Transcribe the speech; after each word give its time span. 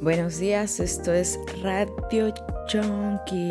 Buenos 0.00 0.38
días, 0.38 0.78
esto 0.78 1.12
es 1.12 1.40
Radio 1.60 2.32
Chonky 2.68 3.50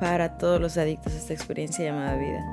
para 0.00 0.36
todos 0.36 0.60
los 0.60 0.76
adictos 0.78 1.12
a 1.12 1.16
esta 1.16 1.32
experiencia 1.32 1.84
llamada 1.84 2.16
vida. 2.16 2.44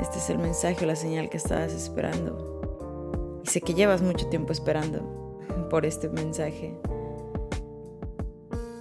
Este 0.00 0.18
es 0.18 0.30
el 0.30 0.38
mensaje 0.38 0.84
o 0.84 0.86
la 0.86 0.94
señal 0.94 1.28
que 1.28 1.36
estabas 1.36 1.72
esperando. 1.72 3.40
Y 3.44 3.48
sé 3.48 3.60
que 3.60 3.74
llevas 3.74 4.02
mucho 4.02 4.28
tiempo 4.28 4.52
esperando 4.52 5.36
por 5.68 5.84
este 5.84 6.08
mensaje. 6.08 6.78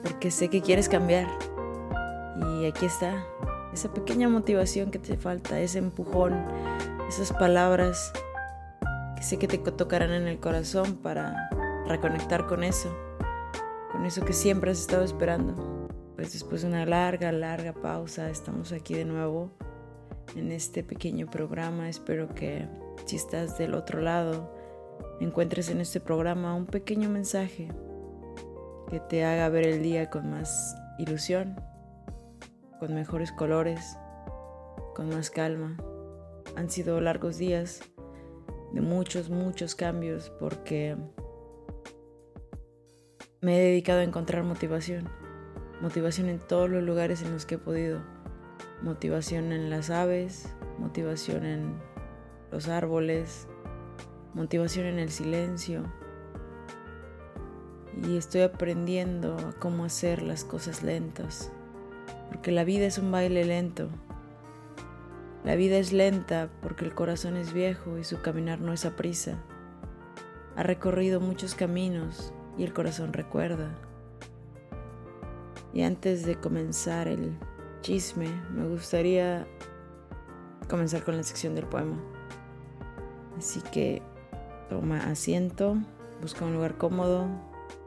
Porque 0.03 0.29
sé 0.29 0.49
que 0.49 0.61
quieres 0.61 0.87
cambiar. 0.87 1.27
Y 2.59 2.67
aquí 2.67 2.85
está, 2.85 3.25
esa 3.73 3.91
pequeña 3.91 4.29
motivación 4.29 4.91
que 4.91 4.99
te 4.99 5.17
falta, 5.17 5.59
ese 5.59 5.79
empujón, 5.79 6.45
esas 7.09 7.33
palabras 7.33 8.13
que 9.15 9.23
sé 9.23 9.39
que 9.39 9.47
te 9.47 9.57
tocarán 9.57 10.11
en 10.11 10.27
el 10.27 10.39
corazón 10.39 10.95
para 10.97 11.49
reconectar 11.87 12.45
con 12.45 12.63
eso 12.63 12.95
eso 14.05 14.25
que 14.25 14.33
siempre 14.33 14.71
has 14.71 14.79
estado 14.79 15.03
esperando. 15.03 15.87
Pues 16.15 16.33
después 16.33 16.61
de 16.61 16.67
una 16.67 16.85
larga, 16.85 17.31
larga 17.31 17.73
pausa, 17.73 18.29
estamos 18.29 18.71
aquí 18.71 18.93
de 18.93 19.05
nuevo 19.05 19.51
en 20.35 20.51
este 20.51 20.83
pequeño 20.83 21.29
programa. 21.29 21.89
Espero 21.89 22.33
que 22.33 22.67
si 23.05 23.15
estás 23.15 23.57
del 23.57 23.73
otro 23.73 24.01
lado, 24.01 24.53
encuentres 25.19 25.69
en 25.69 25.81
este 25.81 25.99
programa 25.99 26.55
un 26.55 26.65
pequeño 26.65 27.09
mensaje 27.09 27.69
que 28.89 28.99
te 28.99 29.25
haga 29.25 29.49
ver 29.49 29.65
el 29.67 29.81
día 29.81 30.09
con 30.09 30.29
más 30.29 30.75
ilusión, 30.99 31.55
con 32.79 32.93
mejores 32.93 33.31
colores, 33.31 33.97
con 34.95 35.09
más 35.09 35.29
calma. 35.29 35.77
Han 36.55 36.69
sido 36.69 36.99
largos 37.01 37.37
días 37.37 37.81
de 38.73 38.81
muchos, 38.81 39.29
muchos 39.29 39.75
cambios 39.75 40.31
porque 40.39 40.97
me 43.43 43.57
he 43.57 43.61
dedicado 43.61 43.99
a 43.99 44.03
encontrar 44.03 44.43
motivación. 44.43 45.09
Motivación 45.81 46.29
en 46.29 46.39
todos 46.39 46.69
los 46.69 46.81
lugares 46.81 47.21
en 47.23 47.33
los 47.33 47.45
que 47.45 47.55
he 47.55 47.57
podido. 47.57 47.99
Motivación 48.81 49.51
en 49.51 49.69
las 49.69 49.89
aves, 49.89 50.49
motivación 50.79 51.45
en 51.45 51.73
los 52.51 52.69
árboles, 52.69 53.49
motivación 54.33 54.85
en 54.85 54.97
el 54.97 55.11
silencio. 55.11 55.83
Y 58.01 58.15
estoy 58.15 58.41
aprendiendo 58.41 59.37
a 59.37 59.51
cómo 59.59 59.83
hacer 59.83 60.21
las 60.21 60.45
cosas 60.45 60.81
lentas. 60.81 61.51
Porque 62.29 62.53
la 62.53 62.63
vida 62.63 62.85
es 62.85 62.97
un 62.97 63.11
baile 63.11 63.43
lento. 63.43 63.89
La 65.43 65.55
vida 65.55 65.75
es 65.75 65.91
lenta 65.91 66.49
porque 66.61 66.85
el 66.85 66.95
corazón 66.95 67.35
es 67.35 67.51
viejo 67.51 67.97
y 67.97 68.05
su 68.05 68.21
caminar 68.21 68.61
no 68.61 68.71
es 68.71 68.85
a 68.85 68.95
prisa. 68.95 69.43
Ha 70.55 70.63
recorrido 70.63 71.19
muchos 71.19 71.55
caminos 71.55 72.33
y 72.57 72.63
el 72.63 72.73
corazón 72.73 73.13
recuerda. 73.13 73.69
Y 75.73 75.81
antes 75.81 76.25
de 76.25 76.35
comenzar 76.35 77.07
el 77.07 77.37
chisme, 77.81 78.27
me 78.51 78.67
gustaría 78.67 79.47
comenzar 80.69 81.03
con 81.03 81.17
la 81.17 81.23
sección 81.23 81.55
del 81.55 81.65
poema. 81.65 81.97
Así 83.37 83.61
que 83.61 84.01
toma 84.69 84.99
asiento, 85.09 85.77
busca 86.21 86.45
un 86.45 86.53
lugar 86.53 86.77
cómodo, 86.77 87.27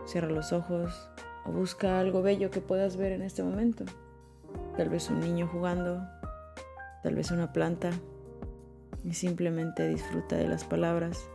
cierra 0.05 0.29
los 0.29 0.53
ojos 0.53 1.09
o 1.45 1.53
busca 1.53 2.01
algo 2.01 2.23
bello 2.23 2.51
que 2.51 2.61
puedas 2.61 2.97
ver 2.97 3.13
en 3.13 3.23
este 3.23 3.43
momento. 3.43 3.85
Tal 4.77 4.89
vez 4.89 5.09
un 5.09 5.21
niño 5.21 5.47
jugando, 5.47 6.03
tal 7.03 7.15
vez 7.15 7.31
una 7.31 7.53
planta 7.53 7.91
y 9.05 9.15
simplemente 9.15 9.89
disfruta 9.89 10.37
de 10.37 10.49
las 10.49 10.65
palabras, 10.65 11.29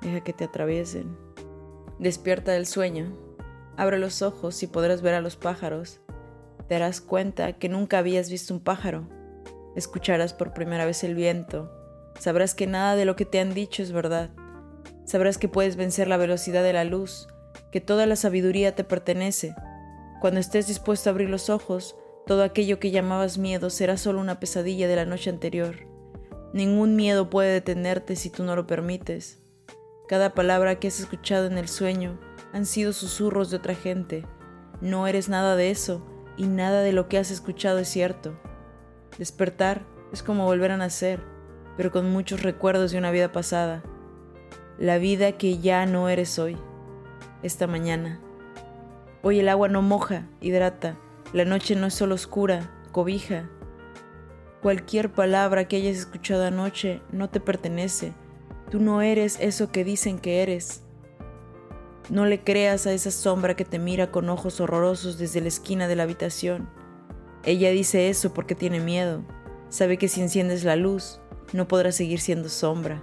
deja 0.00 0.20
que 0.20 0.32
te 0.32 0.44
atraviesen 0.44 1.14
Despierta 1.98 2.52
del 2.52 2.66
sueño, 2.66 3.16
abre 3.76 3.98
los 3.98 4.22
ojos 4.22 4.62
y 4.62 4.66
podrás 4.66 5.02
ver 5.02 5.14
a 5.14 5.20
los 5.20 5.36
pájaros. 5.36 6.00
Te 6.68 6.74
darás 6.74 7.00
cuenta 7.00 7.52
que 7.52 7.68
nunca 7.68 7.98
habías 7.98 8.30
visto 8.30 8.54
un 8.54 8.60
pájaro. 8.60 9.08
Escucharás 9.76 10.34
por 10.34 10.52
primera 10.52 10.84
vez 10.84 11.04
el 11.04 11.14
viento. 11.14 11.70
Sabrás 12.18 12.54
que 12.54 12.66
nada 12.66 12.96
de 12.96 13.04
lo 13.04 13.16
que 13.16 13.24
te 13.24 13.40
han 13.40 13.54
dicho 13.54 13.82
es 13.82 13.92
verdad. 13.92 14.30
Sabrás 15.04 15.38
que 15.38 15.48
puedes 15.48 15.76
vencer 15.76 16.08
la 16.08 16.16
velocidad 16.16 16.62
de 16.62 16.72
la 16.72 16.84
luz, 16.84 17.28
que 17.70 17.80
toda 17.80 18.06
la 18.06 18.16
sabiduría 18.16 18.74
te 18.74 18.84
pertenece. 18.84 19.54
Cuando 20.20 20.40
estés 20.40 20.66
dispuesto 20.66 21.10
a 21.10 21.12
abrir 21.12 21.28
los 21.28 21.50
ojos, 21.50 21.96
todo 22.26 22.44
aquello 22.44 22.78
que 22.78 22.92
llamabas 22.92 23.38
miedo 23.38 23.68
será 23.70 23.96
solo 23.96 24.20
una 24.20 24.38
pesadilla 24.38 24.86
de 24.86 24.96
la 24.96 25.04
noche 25.04 25.30
anterior. 25.30 25.76
Ningún 26.52 26.94
miedo 26.96 27.30
puede 27.30 27.52
detenerte 27.52 28.14
si 28.14 28.30
tú 28.30 28.44
no 28.44 28.54
lo 28.54 28.66
permites. 28.66 29.41
Cada 30.08 30.34
palabra 30.34 30.80
que 30.80 30.88
has 30.88 30.98
escuchado 30.98 31.46
en 31.46 31.56
el 31.58 31.68
sueño 31.68 32.18
han 32.52 32.66
sido 32.66 32.92
susurros 32.92 33.50
de 33.50 33.58
otra 33.58 33.74
gente. 33.74 34.26
No 34.80 35.06
eres 35.06 35.28
nada 35.28 35.54
de 35.54 35.70
eso 35.70 36.04
y 36.36 36.48
nada 36.48 36.82
de 36.82 36.92
lo 36.92 37.08
que 37.08 37.18
has 37.18 37.30
escuchado 37.30 37.78
es 37.78 37.88
cierto. 37.88 38.36
Despertar 39.16 39.82
es 40.12 40.22
como 40.22 40.44
volver 40.44 40.72
a 40.72 40.76
nacer, 40.76 41.20
pero 41.76 41.92
con 41.92 42.10
muchos 42.10 42.42
recuerdos 42.42 42.90
de 42.90 42.98
una 42.98 43.12
vida 43.12 43.30
pasada. 43.30 43.82
La 44.76 44.98
vida 44.98 45.32
que 45.32 45.58
ya 45.58 45.86
no 45.86 46.08
eres 46.08 46.38
hoy, 46.38 46.58
esta 47.44 47.68
mañana. 47.68 48.20
Hoy 49.22 49.38
el 49.38 49.48
agua 49.48 49.68
no 49.68 49.82
moja, 49.82 50.26
hidrata. 50.40 50.98
La 51.32 51.44
noche 51.44 51.76
no 51.76 51.86
es 51.86 51.94
solo 51.94 52.16
oscura, 52.16 52.70
cobija. 52.90 53.48
Cualquier 54.62 55.12
palabra 55.12 55.68
que 55.68 55.76
hayas 55.76 55.96
escuchado 55.96 56.44
anoche 56.44 57.02
no 57.12 57.30
te 57.30 57.38
pertenece 57.38 58.14
Tú 58.72 58.80
no 58.80 59.02
eres 59.02 59.36
eso 59.38 59.70
que 59.70 59.84
dicen 59.84 60.18
que 60.18 60.42
eres. 60.42 60.80
No 62.08 62.24
le 62.24 62.42
creas 62.42 62.86
a 62.86 62.92
esa 62.94 63.10
sombra 63.10 63.54
que 63.54 63.66
te 63.66 63.78
mira 63.78 64.10
con 64.10 64.30
ojos 64.30 64.62
horrorosos 64.62 65.18
desde 65.18 65.42
la 65.42 65.48
esquina 65.48 65.88
de 65.88 65.96
la 65.96 66.04
habitación. 66.04 66.70
Ella 67.44 67.68
dice 67.70 68.08
eso 68.08 68.32
porque 68.32 68.54
tiene 68.54 68.80
miedo. 68.80 69.24
Sabe 69.68 69.98
que 69.98 70.08
si 70.08 70.22
enciendes 70.22 70.64
la 70.64 70.76
luz, 70.76 71.20
no 71.52 71.68
podrás 71.68 71.96
seguir 71.96 72.18
siendo 72.18 72.48
sombra. 72.48 73.02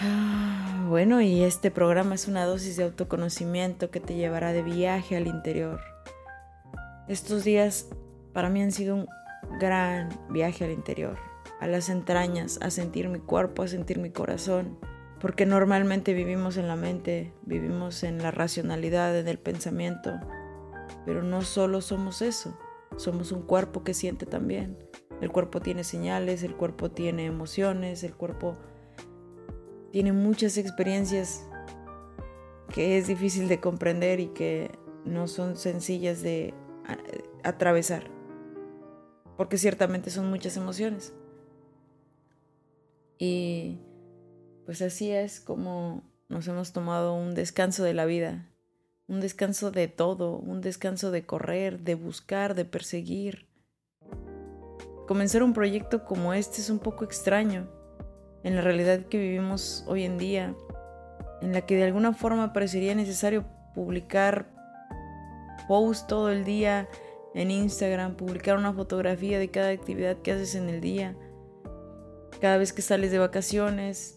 Ah, 0.00 0.84
bueno, 0.88 1.20
y 1.20 1.44
este 1.44 1.70
programa 1.70 2.16
es 2.16 2.26
una 2.26 2.44
dosis 2.44 2.76
de 2.76 2.82
autoconocimiento 2.82 3.92
que 3.92 4.00
te 4.00 4.16
llevará 4.16 4.52
de 4.52 4.64
viaje 4.64 5.16
al 5.16 5.28
interior. 5.28 5.80
Estos 7.06 7.44
días 7.44 7.86
para 8.32 8.50
mí 8.50 8.62
han 8.62 8.72
sido 8.72 8.96
un 8.96 9.06
gran 9.60 10.08
viaje 10.32 10.64
al 10.64 10.72
interior 10.72 11.35
a 11.60 11.66
las 11.66 11.88
entrañas, 11.88 12.58
a 12.62 12.70
sentir 12.70 13.08
mi 13.08 13.18
cuerpo, 13.18 13.62
a 13.62 13.68
sentir 13.68 13.98
mi 13.98 14.10
corazón, 14.10 14.78
porque 15.20 15.46
normalmente 15.46 16.12
vivimos 16.12 16.56
en 16.56 16.68
la 16.68 16.76
mente, 16.76 17.32
vivimos 17.42 18.02
en 18.02 18.18
la 18.22 18.30
racionalidad, 18.30 19.18
en 19.18 19.28
el 19.28 19.38
pensamiento, 19.38 20.20
pero 21.04 21.22
no 21.22 21.42
solo 21.42 21.80
somos 21.80 22.22
eso, 22.22 22.58
somos 22.96 23.32
un 23.32 23.42
cuerpo 23.42 23.82
que 23.82 23.94
siente 23.94 24.26
también. 24.26 24.78
El 25.20 25.32
cuerpo 25.32 25.60
tiene 25.60 25.82
señales, 25.82 26.42
el 26.42 26.54
cuerpo 26.54 26.90
tiene 26.90 27.24
emociones, 27.24 28.04
el 28.04 28.14
cuerpo 28.14 28.56
tiene 29.92 30.12
muchas 30.12 30.58
experiencias 30.58 31.46
que 32.72 32.98
es 32.98 33.06
difícil 33.06 33.48
de 33.48 33.60
comprender 33.60 34.20
y 34.20 34.28
que 34.28 34.70
no 35.06 35.26
son 35.28 35.56
sencillas 35.56 36.20
de 36.20 36.52
atravesar, 37.42 38.10
porque 39.38 39.56
ciertamente 39.56 40.10
son 40.10 40.28
muchas 40.28 40.56
emociones. 40.58 41.14
Y 43.18 43.78
pues 44.64 44.82
así 44.82 45.10
es 45.10 45.40
como 45.40 46.02
nos 46.28 46.48
hemos 46.48 46.72
tomado 46.72 47.14
un 47.14 47.34
descanso 47.34 47.84
de 47.84 47.94
la 47.94 48.04
vida, 48.04 48.50
un 49.06 49.20
descanso 49.20 49.70
de 49.70 49.88
todo, 49.88 50.36
un 50.38 50.60
descanso 50.60 51.10
de 51.10 51.24
correr, 51.24 51.80
de 51.80 51.94
buscar, 51.94 52.54
de 52.54 52.64
perseguir. 52.64 53.48
Comenzar 55.06 55.42
un 55.42 55.52
proyecto 55.52 56.04
como 56.04 56.34
este 56.34 56.60
es 56.60 56.68
un 56.68 56.80
poco 56.80 57.04
extraño 57.04 57.68
en 58.42 58.56
la 58.56 58.60
realidad 58.60 59.06
que 59.06 59.18
vivimos 59.18 59.84
hoy 59.86 60.04
en 60.04 60.18
día, 60.18 60.54
en 61.42 61.52
la 61.52 61.60
que 61.60 61.76
de 61.76 61.84
alguna 61.84 62.12
forma 62.12 62.52
parecería 62.52 62.94
necesario 62.94 63.44
publicar 63.74 64.50
post 65.68 66.08
todo 66.08 66.30
el 66.30 66.44
día 66.44 66.88
en 67.34 67.50
Instagram, 67.50 68.16
publicar 68.16 68.56
una 68.56 68.72
fotografía 68.72 69.38
de 69.38 69.50
cada 69.50 69.70
actividad 69.70 70.16
que 70.18 70.32
haces 70.32 70.54
en 70.54 70.68
el 70.68 70.80
día, 70.80 71.14
cada 72.40 72.58
vez 72.58 72.72
que 72.72 72.82
sales 72.82 73.10
de 73.10 73.18
vacaciones, 73.18 74.16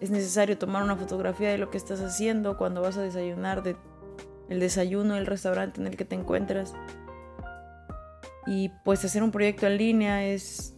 es 0.00 0.10
necesario 0.10 0.58
tomar 0.58 0.82
una 0.82 0.96
fotografía 0.96 1.50
de 1.50 1.58
lo 1.58 1.70
que 1.70 1.76
estás 1.76 2.00
haciendo 2.00 2.56
cuando 2.56 2.82
vas 2.82 2.96
a 2.96 3.02
desayunar, 3.02 3.62
de 3.62 3.76
el 4.48 4.60
desayuno 4.60 5.14
del 5.14 5.26
restaurante 5.26 5.80
en 5.80 5.86
el 5.86 5.96
que 5.96 6.04
te 6.04 6.14
encuentras. 6.14 6.74
Y 8.46 8.70
pues 8.84 9.04
hacer 9.04 9.22
un 9.22 9.30
proyecto 9.30 9.66
en 9.66 9.76
línea 9.76 10.26
es 10.26 10.74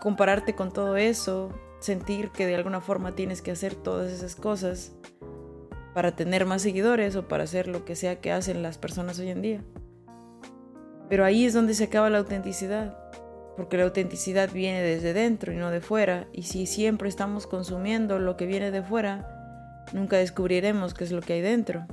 compararte 0.00 0.54
con 0.54 0.72
todo 0.72 0.96
eso, 0.96 1.52
sentir 1.80 2.30
que 2.30 2.46
de 2.46 2.54
alguna 2.54 2.80
forma 2.80 3.14
tienes 3.14 3.42
que 3.42 3.50
hacer 3.50 3.74
todas 3.74 4.10
esas 4.10 4.36
cosas 4.36 4.92
para 5.92 6.16
tener 6.16 6.46
más 6.46 6.62
seguidores 6.62 7.16
o 7.16 7.28
para 7.28 7.44
hacer 7.44 7.66
lo 7.66 7.84
que 7.84 7.96
sea 7.96 8.20
que 8.20 8.32
hacen 8.32 8.62
las 8.62 8.78
personas 8.78 9.18
hoy 9.18 9.30
en 9.30 9.42
día. 9.42 9.64
Pero 11.10 11.24
ahí 11.24 11.44
es 11.44 11.52
donde 11.52 11.74
se 11.74 11.84
acaba 11.84 12.08
la 12.08 12.18
autenticidad 12.18 12.96
porque 13.60 13.76
la 13.76 13.84
autenticidad 13.84 14.50
viene 14.50 14.80
desde 14.80 15.12
dentro 15.12 15.52
y 15.52 15.56
no 15.56 15.70
de 15.70 15.82
fuera, 15.82 16.26
y 16.32 16.44
si 16.44 16.64
siempre 16.64 17.10
estamos 17.10 17.46
consumiendo 17.46 18.18
lo 18.18 18.38
que 18.38 18.46
viene 18.46 18.70
de 18.70 18.82
fuera, 18.82 19.84
nunca 19.92 20.16
descubriremos 20.16 20.94
qué 20.94 21.04
es 21.04 21.12
lo 21.12 21.20
que 21.20 21.34
hay 21.34 21.42
dentro. 21.42 21.86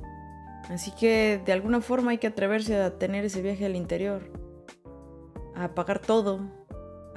Así 0.69 0.92
que 0.92 1.42
de 1.46 1.52
alguna 1.52 1.81
forma 1.81 2.12
hay 2.12 2.19
que 2.19 2.28
atreverse 2.28 2.81
a 2.81 2.98
tener 2.98 3.25
ese 3.25 3.42
viaje 3.42 3.66
al 3.66 3.75
interior, 3.75 4.31
a 5.56 5.66
apagar 5.66 6.00
todo, 6.00 6.40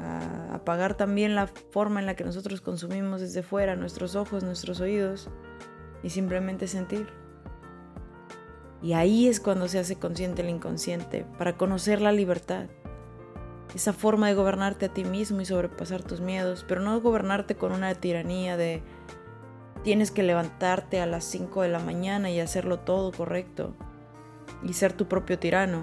a 0.00 0.52
apagar 0.52 0.96
también 0.96 1.36
la 1.36 1.46
forma 1.46 2.00
en 2.00 2.06
la 2.06 2.16
que 2.16 2.24
nosotros 2.24 2.60
consumimos 2.60 3.20
desde 3.20 3.44
fuera, 3.44 3.76
nuestros 3.76 4.16
ojos, 4.16 4.42
nuestros 4.42 4.80
oídos, 4.80 5.30
y 6.02 6.10
simplemente 6.10 6.66
sentir. 6.66 7.06
Y 8.82 8.94
ahí 8.94 9.28
es 9.28 9.38
cuando 9.38 9.68
se 9.68 9.78
hace 9.78 9.94
consciente 9.94 10.42
el 10.42 10.50
inconsciente, 10.50 11.24
para 11.38 11.56
conocer 11.56 12.00
la 12.00 12.10
libertad. 12.10 12.66
Esa 13.74 13.92
forma 13.92 14.26
de 14.26 14.34
gobernarte 14.34 14.86
a 14.86 14.92
ti 14.92 15.04
mismo 15.04 15.40
y 15.40 15.44
sobrepasar 15.44 16.02
tus 16.02 16.20
miedos, 16.20 16.64
pero 16.66 16.80
no 16.80 17.00
gobernarte 17.00 17.54
con 17.54 17.72
una 17.72 17.94
tiranía 17.94 18.56
de 18.56 18.82
tienes 19.84 20.10
que 20.10 20.22
levantarte 20.22 21.00
a 21.00 21.06
las 21.06 21.24
5 21.24 21.62
de 21.62 21.68
la 21.68 21.78
mañana 21.78 22.30
y 22.30 22.40
hacerlo 22.40 22.80
todo 22.80 23.12
correcto 23.12 23.74
y 24.62 24.72
ser 24.72 24.92
tu 24.92 25.06
propio 25.06 25.38
tirano, 25.38 25.82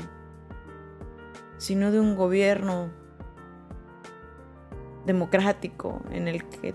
sino 1.58 1.92
de 1.92 2.00
un 2.00 2.16
gobierno 2.16 2.92
democrático 5.06 6.02
en 6.12 6.28
el 6.28 6.48
que 6.48 6.74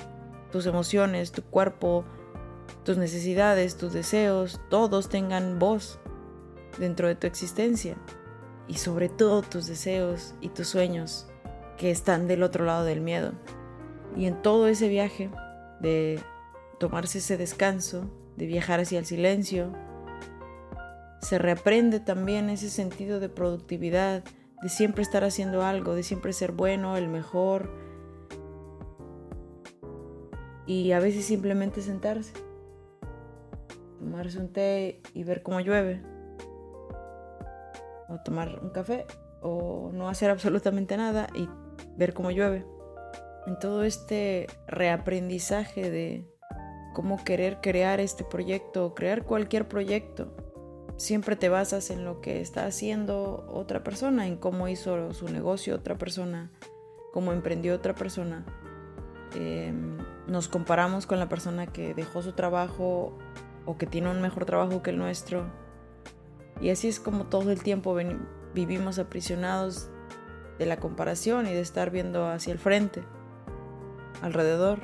tus 0.50 0.64
emociones, 0.66 1.30
tu 1.30 1.42
cuerpo, 1.42 2.04
tus 2.84 2.96
necesidades, 2.96 3.76
tus 3.76 3.92
deseos, 3.92 4.60
todos 4.70 5.10
tengan 5.10 5.58
voz 5.58 6.00
dentro 6.78 7.06
de 7.06 7.14
tu 7.14 7.26
existencia 7.26 7.96
y 8.72 8.76
sobre 8.76 9.10
todo 9.10 9.42
tus 9.42 9.66
deseos 9.66 10.34
y 10.40 10.48
tus 10.48 10.68
sueños 10.68 11.26
que 11.76 11.90
están 11.90 12.26
del 12.26 12.42
otro 12.42 12.64
lado 12.64 12.84
del 12.84 13.02
miedo. 13.02 13.32
Y 14.16 14.24
en 14.24 14.40
todo 14.40 14.66
ese 14.66 14.88
viaje 14.88 15.28
de 15.80 16.18
tomarse 16.80 17.18
ese 17.18 17.36
descanso, 17.36 18.10
de 18.38 18.46
viajar 18.46 18.80
hacia 18.80 18.98
el 18.98 19.04
silencio, 19.04 19.74
se 21.20 21.38
reaprende 21.38 22.00
también 22.00 22.48
ese 22.48 22.70
sentido 22.70 23.20
de 23.20 23.28
productividad, 23.28 24.24
de 24.62 24.68
siempre 24.70 25.02
estar 25.02 25.22
haciendo 25.22 25.62
algo, 25.62 25.94
de 25.94 26.02
siempre 26.02 26.32
ser 26.32 26.52
bueno, 26.52 26.96
el 26.96 27.08
mejor. 27.08 27.70
Y 30.64 30.92
a 30.92 30.98
veces 30.98 31.26
simplemente 31.26 31.82
sentarse, 31.82 32.32
tomarse 33.98 34.38
un 34.38 34.48
té 34.50 35.02
y 35.12 35.24
ver 35.24 35.42
cómo 35.42 35.60
llueve 35.60 36.11
o 38.12 38.20
tomar 38.22 38.60
un 38.62 38.70
café 38.70 39.06
o 39.40 39.90
no 39.92 40.08
hacer 40.08 40.30
absolutamente 40.30 40.96
nada 40.96 41.28
y 41.34 41.48
ver 41.96 42.14
cómo 42.14 42.30
llueve. 42.30 42.64
En 43.46 43.58
todo 43.58 43.82
este 43.82 44.46
reaprendizaje 44.68 45.90
de 45.90 46.28
cómo 46.94 47.22
querer 47.24 47.58
crear 47.60 48.00
este 48.00 48.24
proyecto 48.24 48.86
o 48.86 48.94
crear 48.94 49.24
cualquier 49.24 49.66
proyecto, 49.66 50.36
siempre 50.96 51.34
te 51.34 51.48
basas 51.48 51.90
en 51.90 52.04
lo 52.04 52.20
que 52.20 52.40
está 52.40 52.66
haciendo 52.66 53.44
otra 53.48 53.82
persona, 53.82 54.26
en 54.26 54.36
cómo 54.36 54.68
hizo 54.68 55.12
su 55.12 55.28
negocio 55.28 55.74
otra 55.74 55.96
persona, 55.98 56.52
cómo 57.12 57.32
emprendió 57.32 57.74
otra 57.74 57.94
persona. 57.94 58.44
Em, 59.34 59.98
nos 60.28 60.48
comparamos 60.48 61.06
con 61.06 61.18
la 61.18 61.28
persona 61.28 61.66
que 61.66 61.94
dejó 61.94 62.22
su 62.22 62.32
trabajo 62.32 63.18
o 63.64 63.78
que 63.78 63.86
tiene 63.86 64.10
un 64.10 64.20
mejor 64.20 64.44
trabajo 64.44 64.82
que 64.82 64.90
el 64.90 64.98
nuestro 64.98 65.46
y 66.62 66.70
así 66.70 66.88
es 66.88 67.00
como 67.00 67.24
todo 67.24 67.50
el 67.50 67.62
tiempo 67.62 67.96
vivimos 68.54 68.98
aprisionados 69.00 69.90
de 70.58 70.66
la 70.66 70.78
comparación 70.78 71.46
y 71.46 71.52
de 71.52 71.60
estar 71.60 71.90
viendo 71.90 72.28
hacia 72.28 72.52
el 72.52 72.58
frente, 72.58 73.02
alrededor. 74.22 74.78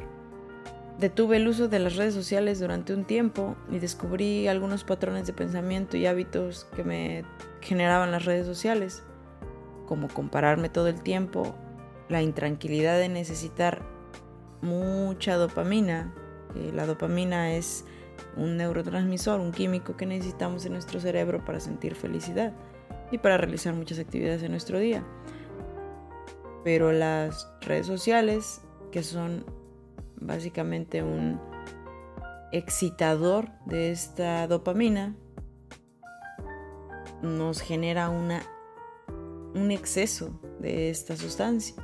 Detuve 0.99 1.37
el 1.37 1.47
uso 1.47 1.69
de 1.69 1.79
las 1.79 1.95
redes 1.95 2.15
sociales 2.15 2.59
durante 2.59 2.93
un 2.93 3.05
tiempo 3.05 3.57
y 3.71 3.79
descubrí 3.79 4.49
algunos 4.49 4.83
patrones 4.83 5.29
de 5.29 5.33
pensamiento 5.33 5.97
y 5.97 6.07
hábitos 6.07 6.67
que 6.75 6.83
me 6.83 7.25
generaban 7.61 8.11
las 8.11 8.25
redes 8.25 8.45
sociales, 8.45 9.05
como 9.87 10.09
compararme 10.09 10.69
todo 10.69 10.89
el 10.89 11.01
tiempo, 11.01 11.55
la 12.09 12.23
intranquilidad 12.23 12.99
de 12.99 13.09
necesitar 13.09 13.83
mucha 14.63 15.37
dopamina, 15.37 16.13
que 16.53 16.73
la 16.73 16.87
dopamina 16.87 17.53
es 17.53 17.85
un 18.37 18.56
neurotransmisor, 18.56 19.41
un 19.41 19.53
químico 19.53 19.97
que 19.97 20.06
necesitamos 20.06 20.65
en 20.67 20.73
nuestro 20.73 21.00
cerebro 21.00 21.44
para 21.44 21.61
sentir 21.61 21.94
felicidad 21.94 22.53
y 23.11 23.19
para 23.19 23.37
realizar 23.37 23.75
muchas 23.75 23.99
actividades 23.99 24.43
en 24.43 24.50
nuestro 24.50 24.79
día. 24.79 25.05
Pero 26.65 26.93
las 26.93 27.49
redes 27.61 27.87
sociales, 27.87 28.61
que 28.93 29.03
son 29.03 29.44
básicamente 30.17 31.03
un 31.03 31.41
excitador 32.53 33.50
de 33.67 33.91
esta 33.91 34.47
dopamina, 34.47 35.14
nos 37.23 37.61
genera 37.61 38.11
una, 38.11 38.43
un 39.55 39.71
exceso 39.71 40.41
de 40.61 40.91
esta 40.91 41.17
sustancia. 41.17 41.75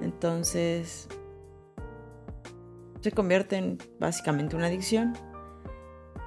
Entonces, 0.00 1.08
se 3.00 3.12
convierte 3.12 3.56
en 3.56 3.78
básicamente 3.98 4.56
una 4.56 4.66
adicción 4.66 5.14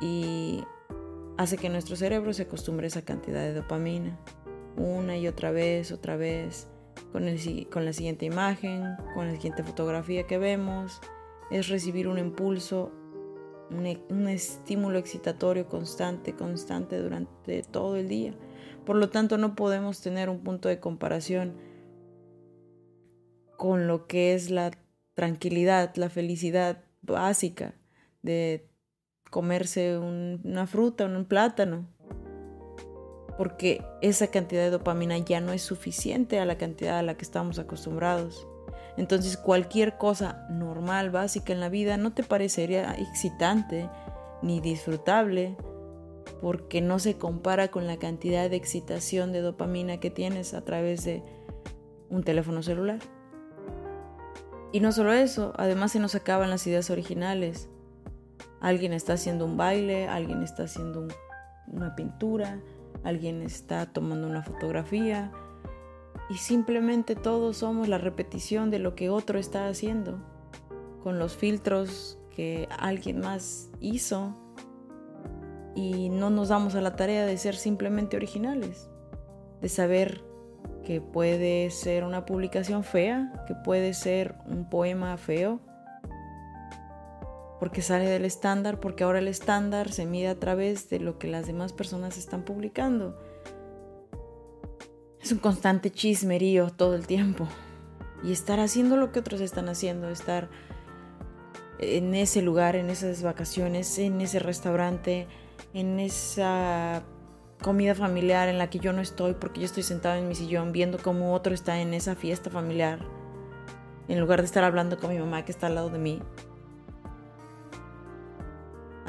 y 0.01 0.63
hace 1.37 1.57
que 1.57 1.69
nuestro 1.69 1.95
cerebro 1.95 2.33
se 2.33 2.43
acostumbre 2.43 2.85
a 2.85 2.89
esa 2.89 3.03
cantidad 3.03 3.41
de 3.41 3.53
dopamina 3.53 4.19
una 4.75 5.17
y 5.17 5.27
otra 5.27 5.51
vez, 5.51 5.91
otra 5.91 6.15
vez, 6.15 6.67
con, 7.11 7.27
el, 7.27 7.67
con 7.69 7.85
la 7.85 7.93
siguiente 7.93 8.25
imagen, 8.25 8.83
con 9.13 9.27
la 9.27 9.33
siguiente 9.33 9.63
fotografía 9.63 10.27
que 10.27 10.37
vemos, 10.37 10.99
es 11.49 11.67
recibir 11.67 12.07
un 12.07 12.17
impulso, 12.17 12.91
un, 13.69 13.85
un 14.09 14.27
estímulo 14.27 14.97
excitatorio 14.97 15.67
constante, 15.67 16.33
constante 16.33 16.97
durante 16.99 17.63
todo 17.63 17.97
el 17.97 18.07
día. 18.07 18.33
Por 18.85 18.95
lo 18.95 19.09
tanto, 19.09 19.37
no 19.37 19.55
podemos 19.55 20.01
tener 20.01 20.29
un 20.29 20.39
punto 20.39 20.69
de 20.69 20.79
comparación 20.79 21.55
con 23.57 23.87
lo 23.87 24.07
que 24.07 24.33
es 24.33 24.49
la 24.49 24.71
tranquilidad, 25.13 25.95
la 25.95 26.09
felicidad 26.09 26.83
básica 27.01 27.75
de 28.23 28.70
comerse 29.31 29.97
una 29.97 30.67
fruta, 30.67 31.05
un 31.05 31.25
plátano, 31.25 31.87
porque 33.37 33.83
esa 34.01 34.27
cantidad 34.27 34.61
de 34.61 34.69
dopamina 34.69 35.17
ya 35.17 35.39
no 35.39 35.53
es 35.53 35.63
suficiente 35.63 36.39
a 36.39 36.45
la 36.45 36.59
cantidad 36.59 36.99
a 36.99 37.01
la 37.01 37.15
que 37.15 37.23
estamos 37.23 37.57
acostumbrados. 37.57 38.47
Entonces 38.97 39.37
cualquier 39.37 39.97
cosa 39.97 40.45
normal, 40.51 41.09
básica 41.09 41.53
en 41.53 41.59
la 41.59 41.69
vida 41.69 41.97
no 41.97 42.13
te 42.13 42.21
parecería 42.21 42.93
excitante 42.93 43.89
ni 44.43 44.59
disfrutable 44.59 45.55
porque 46.41 46.81
no 46.81 46.99
se 46.99 47.17
compara 47.17 47.69
con 47.69 47.87
la 47.87 47.97
cantidad 47.97 48.49
de 48.49 48.57
excitación 48.57 49.31
de 49.31 49.41
dopamina 49.41 49.99
que 49.99 50.09
tienes 50.11 50.53
a 50.53 50.61
través 50.61 51.05
de 51.05 51.23
un 52.09 52.23
teléfono 52.23 52.61
celular. 52.61 52.99
Y 54.73 54.81
no 54.81 54.91
solo 54.91 55.13
eso, 55.13 55.53
además 55.55 55.93
se 55.93 55.99
nos 55.99 56.15
acaban 56.15 56.49
las 56.49 56.67
ideas 56.67 56.89
originales. 56.89 57.69
Alguien 58.61 58.93
está 58.93 59.13
haciendo 59.13 59.45
un 59.45 59.57
baile, 59.57 60.07
alguien 60.07 60.43
está 60.43 60.63
haciendo 60.63 61.07
una 61.67 61.95
pintura, 61.95 62.61
alguien 63.03 63.41
está 63.41 63.87
tomando 63.87 64.27
una 64.27 64.43
fotografía. 64.43 65.31
Y 66.29 66.35
simplemente 66.35 67.15
todos 67.15 67.57
somos 67.57 67.87
la 67.87 67.97
repetición 67.97 68.69
de 68.69 68.79
lo 68.79 68.95
que 68.95 69.09
otro 69.09 69.39
está 69.39 69.67
haciendo, 69.67 70.19
con 71.03 71.17
los 71.17 71.35
filtros 71.35 72.19
que 72.35 72.69
alguien 72.77 73.19
más 73.19 73.71
hizo. 73.79 74.37
Y 75.73 76.09
no 76.09 76.29
nos 76.29 76.49
damos 76.49 76.75
a 76.75 76.81
la 76.81 76.95
tarea 76.95 77.25
de 77.25 77.37
ser 77.37 77.55
simplemente 77.55 78.15
originales, 78.15 78.89
de 79.59 79.69
saber 79.69 80.23
que 80.83 81.01
puede 81.01 81.69
ser 81.71 82.03
una 82.03 82.25
publicación 82.25 82.83
fea, 82.83 83.43
que 83.47 83.55
puede 83.55 83.93
ser 83.93 84.35
un 84.45 84.69
poema 84.69 85.17
feo, 85.17 85.59
porque 87.61 87.83
sale 87.83 88.09
del 88.09 88.25
estándar, 88.25 88.79
porque 88.79 89.03
ahora 89.03 89.19
el 89.19 89.27
estándar 89.27 89.91
se 89.91 90.07
mide 90.07 90.29
a 90.29 90.39
través 90.39 90.89
de 90.89 90.99
lo 90.99 91.19
que 91.19 91.27
las 91.27 91.45
demás 91.45 91.73
personas 91.73 92.17
están 92.17 92.41
publicando. 92.43 93.15
Es 95.21 95.31
un 95.31 95.37
constante 95.37 95.91
chismerío 95.91 96.71
todo 96.71 96.95
el 96.95 97.05
tiempo. 97.05 97.47
Y 98.23 98.31
estar 98.31 98.59
haciendo 98.59 98.97
lo 98.97 99.11
que 99.11 99.19
otros 99.19 99.41
están 99.41 99.69
haciendo, 99.69 100.09
estar 100.09 100.49
en 101.77 102.15
ese 102.15 102.41
lugar, 102.41 102.75
en 102.75 102.89
esas 102.89 103.21
vacaciones, 103.21 103.99
en 103.99 104.21
ese 104.21 104.39
restaurante, 104.39 105.27
en 105.75 105.99
esa 105.99 107.03
comida 107.61 107.93
familiar 107.93 108.49
en 108.49 108.57
la 108.57 108.71
que 108.71 108.79
yo 108.79 108.91
no 108.91 109.01
estoy 109.01 109.35
porque 109.35 109.59
yo 109.59 109.67
estoy 109.67 109.83
sentado 109.83 110.15
en 110.15 110.27
mi 110.27 110.33
sillón 110.33 110.71
viendo 110.71 110.97
cómo 110.97 111.35
otro 111.35 111.53
está 111.53 111.79
en 111.79 111.93
esa 111.93 112.15
fiesta 112.15 112.49
familiar, 112.49 113.05
en 114.07 114.19
lugar 114.19 114.39
de 114.39 114.47
estar 114.47 114.63
hablando 114.63 114.97
con 114.97 115.11
mi 115.11 115.19
mamá 115.19 115.45
que 115.45 115.51
está 115.51 115.67
al 115.67 115.75
lado 115.75 115.91
de 115.91 115.99
mí. 115.99 116.23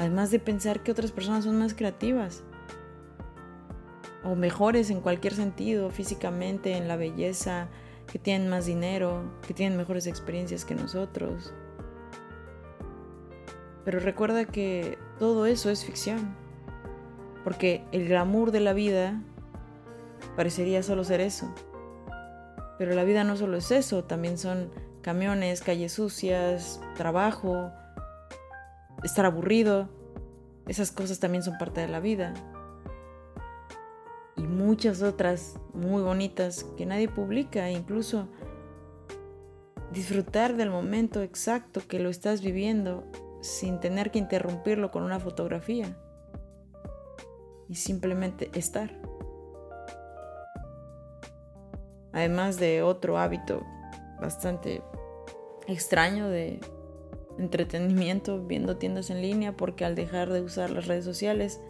Además 0.03 0.31
de 0.31 0.39
pensar 0.39 0.83
que 0.83 0.91
otras 0.91 1.13
personas 1.13 1.45
son 1.45 1.57
más 1.57 1.73
creativas 1.73 2.43
o 4.25 4.35
mejores 4.35 4.89
en 4.89 4.99
cualquier 4.99 5.33
sentido, 5.33 5.91
físicamente, 5.91 6.75
en 6.75 6.89
la 6.89 6.97
belleza, 6.97 7.69
que 8.11 8.19
tienen 8.19 8.49
más 8.49 8.65
dinero, 8.65 9.23
que 9.47 9.53
tienen 9.53 9.77
mejores 9.77 10.05
experiencias 10.05 10.65
que 10.65 10.75
nosotros. 10.75 11.53
Pero 13.85 14.01
recuerda 14.01 14.43
que 14.43 14.97
todo 15.19 15.45
eso 15.45 15.69
es 15.69 15.85
ficción. 15.85 16.35
Porque 17.45 17.85
el 17.93 18.09
glamour 18.09 18.51
de 18.51 18.59
la 18.59 18.73
vida 18.73 19.21
parecería 20.35 20.83
solo 20.83 21.05
ser 21.05 21.21
eso. 21.21 21.55
Pero 22.77 22.93
la 22.93 23.05
vida 23.05 23.23
no 23.23 23.37
solo 23.37 23.55
es 23.55 23.71
eso, 23.71 24.03
también 24.03 24.37
son 24.37 24.69
camiones, 25.01 25.61
calles 25.61 25.93
sucias, 25.93 26.81
trabajo, 26.97 27.71
estar 29.03 29.25
aburrido. 29.25 29.89
Esas 30.67 30.91
cosas 30.91 31.19
también 31.19 31.43
son 31.43 31.57
parte 31.57 31.81
de 31.81 31.87
la 31.87 31.99
vida. 31.99 32.33
Y 34.35 34.43
muchas 34.43 35.01
otras 35.01 35.59
muy 35.73 36.01
bonitas 36.01 36.63
que 36.77 36.85
nadie 36.85 37.07
publica, 37.07 37.69
incluso 37.69 38.27
disfrutar 39.91 40.55
del 40.55 40.71
momento 40.71 41.21
exacto 41.21 41.81
que 41.87 41.99
lo 41.99 42.09
estás 42.09 42.41
viviendo 42.41 43.03
sin 43.41 43.79
tener 43.79 44.09
que 44.09 44.19
interrumpirlo 44.19 44.89
con 44.89 45.03
una 45.03 45.19
fotografía 45.19 45.95
y 47.69 47.75
simplemente 47.75 48.49
estar. 48.53 48.91
Además 52.11 52.57
de 52.57 52.83
otro 52.83 53.17
hábito 53.17 53.63
bastante 54.21 54.81
extraño 55.67 56.29
de 56.29 56.59
entretenimiento 57.37 58.43
viendo 58.45 58.77
tiendas 58.77 59.09
en 59.09 59.21
línea 59.21 59.55
porque 59.55 59.85
al 59.85 59.95
dejar 59.95 60.31
de 60.31 60.41
usar 60.41 60.69
las 60.69 60.87
redes 60.87 61.05
sociales 61.05 61.61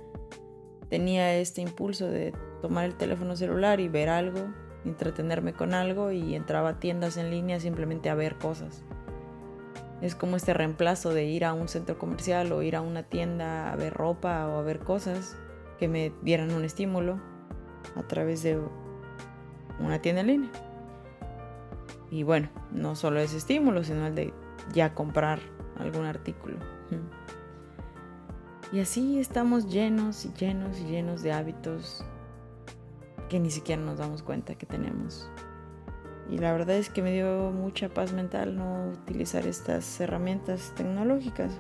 tenía 0.90 1.36
este 1.36 1.62
impulso 1.62 2.08
de 2.08 2.34
tomar 2.62 2.86
el 2.86 2.96
teléfono 2.96 3.36
celular 3.36 3.80
y 3.80 3.88
ver 3.88 4.10
algo 4.10 4.48
entretenerme 4.86 5.54
con 5.54 5.74
algo 5.74 6.12
y 6.12 6.36
entraba 6.36 6.70
a 6.70 6.80
tiendas 6.80 7.18
en 7.18 7.32
línea 7.32 7.60
simplemente 7.60 8.10
a 8.10 8.16
ver 8.16 8.38
cosas. 8.38 8.84
Es 10.02 10.16
como 10.16 10.36
este 10.36 10.54
reemplazo 10.54 11.14
de 11.14 11.26
ir 11.26 11.46
a 11.46 11.54
un 11.54 11.70
centro 11.70 11.98
comercial 11.98 12.52
o 12.52 12.62
ir 12.62 12.76
a 12.76 12.82
una 12.82 13.04
tienda 13.04 13.72
a 13.72 13.76
ver 13.76 13.94
ropa 13.94 14.48
o 14.48 14.58
a 14.58 14.62
ver 14.62 14.80
cosas 14.80 15.38
que 15.80 15.88
me 15.88 16.12
dieran 16.22 16.52
un 16.52 16.66
estímulo 16.66 17.22
a 17.96 18.04
través 18.04 18.44
de 18.44 18.60
una 19.80 20.02
tienda 20.02 20.22
en 20.22 20.28
línea. 20.28 20.52
Y 22.12 22.24
bueno, 22.24 22.50
no 22.72 22.96
solo 22.96 23.20
ese 23.20 23.38
estímulo, 23.38 23.84
sino 23.84 24.06
el 24.06 24.16
de 24.16 24.34
ya 24.72 24.94
comprar 24.94 25.40
algún 25.78 26.06
artículo. 26.06 26.58
Y 28.72 28.80
así 28.80 29.20
estamos 29.20 29.72
llenos 29.72 30.26
y 30.26 30.34
llenos 30.34 30.80
y 30.80 30.86
llenos 30.86 31.22
de 31.22 31.32
hábitos 31.32 32.04
que 33.30 33.40
ni 33.40 33.52
siquiera 33.52 33.82
nos 33.82 34.00
damos 34.00 34.24
cuenta 34.24 34.56
que 34.56 34.66
tenemos. 34.66 35.30
Y 36.30 36.38
la 36.38 36.52
verdad 36.54 36.78
es 36.78 36.90
que 36.90 37.02
me 37.02 37.12
dio 37.12 37.52
mucha 37.52 37.90
paz 37.90 38.14
mental 38.14 38.56
no 38.56 38.90
utilizar 38.90 39.46
estas 39.46 40.00
herramientas 40.00 40.74
tecnológicas. 40.76 41.60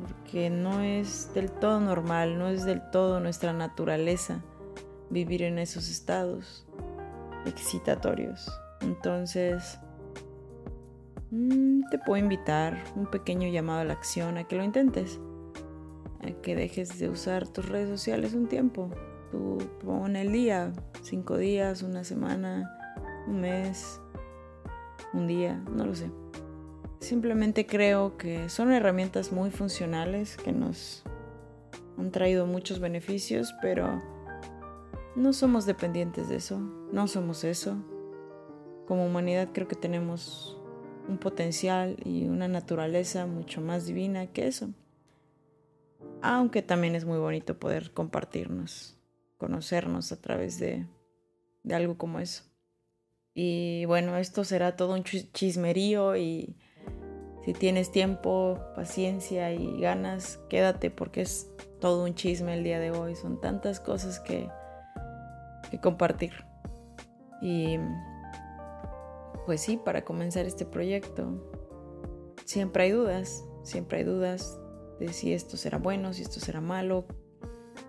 Porque 0.00 0.50
no 0.50 0.80
es 0.80 1.32
del 1.34 1.50
todo 1.50 1.80
normal, 1.80 2.38
no 2.38 2.48
es 2.48 2.64
del 2.64 2.80
todo 2.90 3.20
nuestra 3.20 3.52
naturaleza 3.52 4.42
vivir 5.10 5.42
en 5.42 5.58
esos 5.58 5.90
estados 5.90 6.66
excitatorios. 7.46 8.50
Entonces, 8.80 9.78
te 11.30 11.98
puedo 11.98 12.22
invitar 12.22 12.82
un 12.96 13.06
pequeño 13.06 13.48
llamado 13.48 13.80
a 13.80 13.84
la 13.84 13.94
acción 13.94 14.38
a 14.38 14.44
que 14.44 14.56
lo 14.56 14.64
intentes, 14.64 15.20
a 16.20 16.30
que 16.42 16.54
dejes 16.54 16.98
de 16.98 17.08
usar 17.08 17.48
tus 17.48 17.68
redes 17.68 17.88
sociales 17.88 18.34
un 18.34 18.46
tiempo, 18.46 18.90
Tú 19.34 19.58
pon 19.84 20.14
el 20.14 20.30
día, 20.30 20.72
cinco 21.02 21.36
días, 21.36 21.82
una 21.82 22.04
semana, 22.04 22.72
un 23.26 23.40
mes, 23.40 24.00
un 25.12 25.26
día, 25.26 25.60
no 25.74 25.86
lo 25.86 25.94
sé. 25.96 26.08
Simplemente 27.00 27.66
creo 27.66 28.16
que 28.16 28.48
son 28.48 28.70
herramientas 28.70 29.32
muy 29.32 29.50
funcionales 29.50 30.36
que 30.36 30.52
nos 30.52 31.02
han 31.98 32.12
traído 32.12 32.46
muchos 32.46 32.78
beneficios, 32.78 33.52
pero 33.60 34.00
no 35.16 35.32
somos 35.32 35.66
dependientes 35.66 36.28
de 36.28 36.36
eso, 36.36 36.60
no 36.92 37.08
somos 37.08 37.42
eso. 37.42 37.76
Como 38.86 39.04
humanidad 39.04 39.48
creo 39.52 39.66
que 39.66 39.74
tenemos 39.74 40.56
un 41.08 41.18
potencial 41.18 41.96
y 42.04 42.24
una 42.24 42.48
naturaleza 42.48 43.26
mucho 43.26 43.60
más 43.60 43.86
divina 43.86 44.26
que 44.26 44.46
eso. 44.46 44.70
Aunque 46.22 46.62
también 46.62 46.94
es 46.94 47.04
muy 47.04 47.18
bonito 47.18 47.58
poder 47.58 47.92
compartirnos 47.92 48.94
conocernos 49.36 50.10
a 50.10 50.20
través 50.20 50.58
de, 50.58 50.86
de 51.62 51.74
algo 51.74 51.98
como 51.98 52.18
eso. 52.18 52.44
Y 53.34 53.84
bueno, 53.86 54.16
esto 54.16 54.44
será 54.44 54.76
todo 54.76 54.94
un 54.94 55.02
chismerío 55.04 56.16
y 56.16 56.56
si 57.44 57.52
tienes 57.52 57.90
tiempo, 57.90 58.58
paciencia 58.74 59.52
y 59.52 59.78
ganas, 59.80 60.38
quédate 60.48 60.90
porque 60.90 61.20
es 61.22 61.50
todo 61.80 62.04
un 62.04 62.14
chisme 62.14 62.54
el 62.54 62.64
día 62.64 62.78
de 62.78 62.90
hoy. 62.90 63.16
Son 63.16 63.40
tantas 63.40 63.80
cosas 63.80 64.18
que, 64.20 64.48
que 65.70 65.78
compartir. 65.78 66.32
Y 67.42 67.76
pues 69.46 69.60
sí, 69.60 69.76
para 69.76 70.04
comenzar 70.04 70.46
este 70.46 70.64
proyecto, 70.64 71.28
siempre 72.44 72.84
hay 72.84 72.90
dudas, 72.90 73.44
siempre 73.62 73.98
hay 73.98 74.04
dudas 74.04 74.58
de 75.00 75.12
si 75.12 75.32
esto 75.32 75.56
será 75.56 75.78
bueno, 75.78 76.12
si 76.12 76.22
esto 76.22 76.40
será 76.40 76.60
malo, 76.60 77.04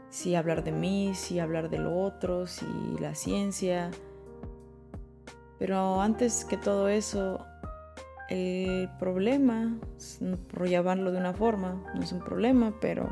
si 0.10 0.36
hablar 0.36 0.64
de 0.64 0.72
mí, 0.72 1.14
si 1.14 1.40
hablar 1.40 1.70
de 1.70 1.80
lo 1.80 1.98
otro, 1.98 2.48
si 2.48 2.66
la 3.00 3.16
ciencia. 3.16 3.92
Pero 5.60 6.02
antes 6.02 6.46
que 6.46 6.58
todo 6.58 6.90
eso, 6.90 7.40
el 8.30 8.90
problema, 9.00 9.80
por 10.54 10.68
llamarlo 10.68 11.12
de 11.12 11.20
una 11.20 11.34
forma, 11.34 11.84
no 11.94 12.02
es 12.02 12.12
un 12.12 12.20
problema, 12.20 12.74
pero 12.80 13.08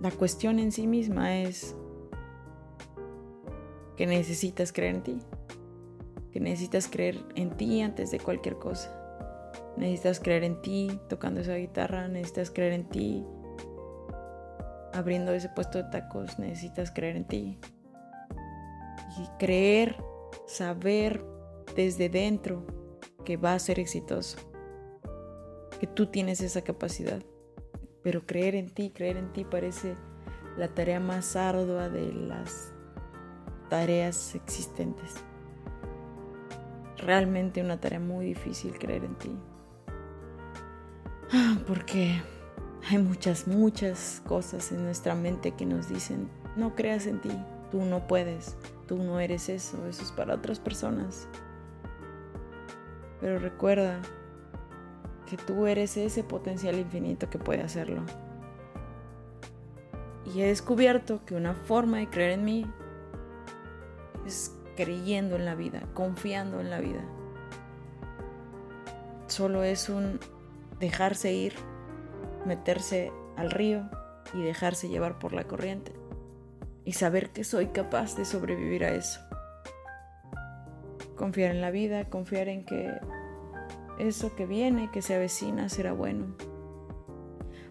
la 0.00 0.10
cuestión 0.10 0.58
en 0.58 0.70
sí 0.70 0.86
misma 0.86 1.38
es 1.38 1.74
que 3.96 4.06
necesitas 4.06 4.72
creer 4.72 4.96
en 4.96 5.02
ti, 5.02 5.18
que 6.34 6.40
necesitas 6.40 6.88
creer 6.88 7.24
en 7.34 7.56
ti 7.56 7.80
antes 7.80 8.10
de 8.10 8.20
cualquier 8.20 8.58
cosa. 8.58 8.90
Necesitas 9.78 10.20
creer 10.20 10.44
en 10.44 10.60
ti 10.60 11.00
tocando 11.08 11.40
esa 11.40 11.54
guitarra, 11.54 12.08
necesitas 12.08 12.50
creer 12.50 12.74
en 12.74 12.88
ti 12.90 13.24
abriendo 14.94 15.32
ese 15.32 15.48
puesto 15.48 15.78
de 15.78 15.90
tacos 15.90 16.38
necesitas 16.38 16.90
creer 16.90 17.16
en 17.16 17.24
ti. 17.24 17.58
Y 19.18 19.28
creer, 19.38 19.96
saber 20.46 21.24
desde 21.76 22.08
dentro 22.08 22.64
que 23.24 23.36
va 23.36 23.54
a 23.54 23.58
ser 23.58 23.78
exitoso. 23.78 24.38
Que 25.80 25.86
tú 25.86 26.06
tienes 26.06 26.40
esa 26.40 26.62
capacidad. 26.62 27.22
Pero 28.02 28.26
creer 28.26 28.54
en 28.54 28.70
ti, 28.70 28.90
creer 28.90 29.16
en 29.16 29.32
ti 29.32 29.44
parece 29.44 29.96
la 30.56 30.68
tarea 30.68 31.00
más 31.00 31.36
ardua 31.36 31.88
de 31.88 32.12
las 32.12 32.72
tareas 33.68 34.34
existentes. 34.34 35.14
Realmente 37.04 37.60
una 37.60 37.78
tarea 37.78 38.00
muy 38.00 38.24
difícil 38.24 38.78
creer 38.78 39.04
en 39.04 39.14
ti. 39.16 39.30
Ah, 41.32 41.58
porque 41.66 42.22
hay 42.88 42.96
muchas, 42.96 43.46
muchas 43.46 44.22
cosas 44.26 44.72
en 44.72 44.84
nuestra 44.84 45.14
mente 45.14 45.52
que 45.52 45.66
nos 45.66 45.88
dicen, 45.88 46.30
no 46.56 46.74
creas 46.74 47.06
en 47.06 47.20
ti, 47.20 47.30
tú 47.70 47.82
no 47.82 48.06
puedes, 48.06 48.56
tú 48.88 48.96
no 48.96 49.20
eres 49.20 49.50
eso, 49.50 49.86
eso 49.86 50.02
es 50.02 50.12
para 50.12 50.34
otras 50.34 50.58
personas. 50.60 51.28
Pero 53.20 53.38
recuerda 53.38 54.00
que 55.28 55.36
tú 55.36 55.66
eres 55.66 55.98
ese 55.98 56.24
potencial 56.24 56.78
infinito 56.78 57.28
que 57.28 57.38
puede 57.38 57.60
hacerlo. 57.60 58.02
Y 60.34 60.40
he 60.40 60.46
descubierto 60.46 61.22
que 61.26 61.34
una 61.34 61.52
forma 61.52 61.98
de 61.98 62.08
creer 62.08 62.30
en 62.32 62.44
mí 62.44 62.66
es 64.26 64.53
creyendo 64.74 65.36
en 65.36 65.44
la 65.44 65.54
vida, 65.54 65.82
confiando 65.94 66.60
en 66.60 66.70
la 66.70 66.80
vida. 66.80 67.04
Solo 69.26 69.62
es 69.62 69.88
un 69.88 70.20
dejarse 70.78 71.32
ir 71.32 71.54
meterse 72.44 73.12
al 73.36 73.50
río 73.50 73.88
y 74.34 74.42
dejarse 74.42 74.88
llevar 74.88 75.18
por 75.18 75.32
la 75.32 75.44
corriente 75.44 75.92
y 76.84 76.92
saber 76.92 77.30
que 77.30 77.44
soy 77.44 77.68
capaz 77.68 78.16
de 78.16 78.24
sobrevivir 78.24 78.84
a 78.84 78.94
eso. 78.94 79.20
Confiar 81.16 81.52
en 81.52 81.60
la 81.60 81.70
vida, 81.70 82.04
confiar 82.10 82.48
en 82.48 82.64
que 82.64 82.92
eso 83.98 84.34
que 84.34 84.46
viene, 84.46 84.90
que 84.90 85.00
se 85.00 85.14
avecina, 85.14 85.68
será 85.68 85.92
bueno. 85.92 86.36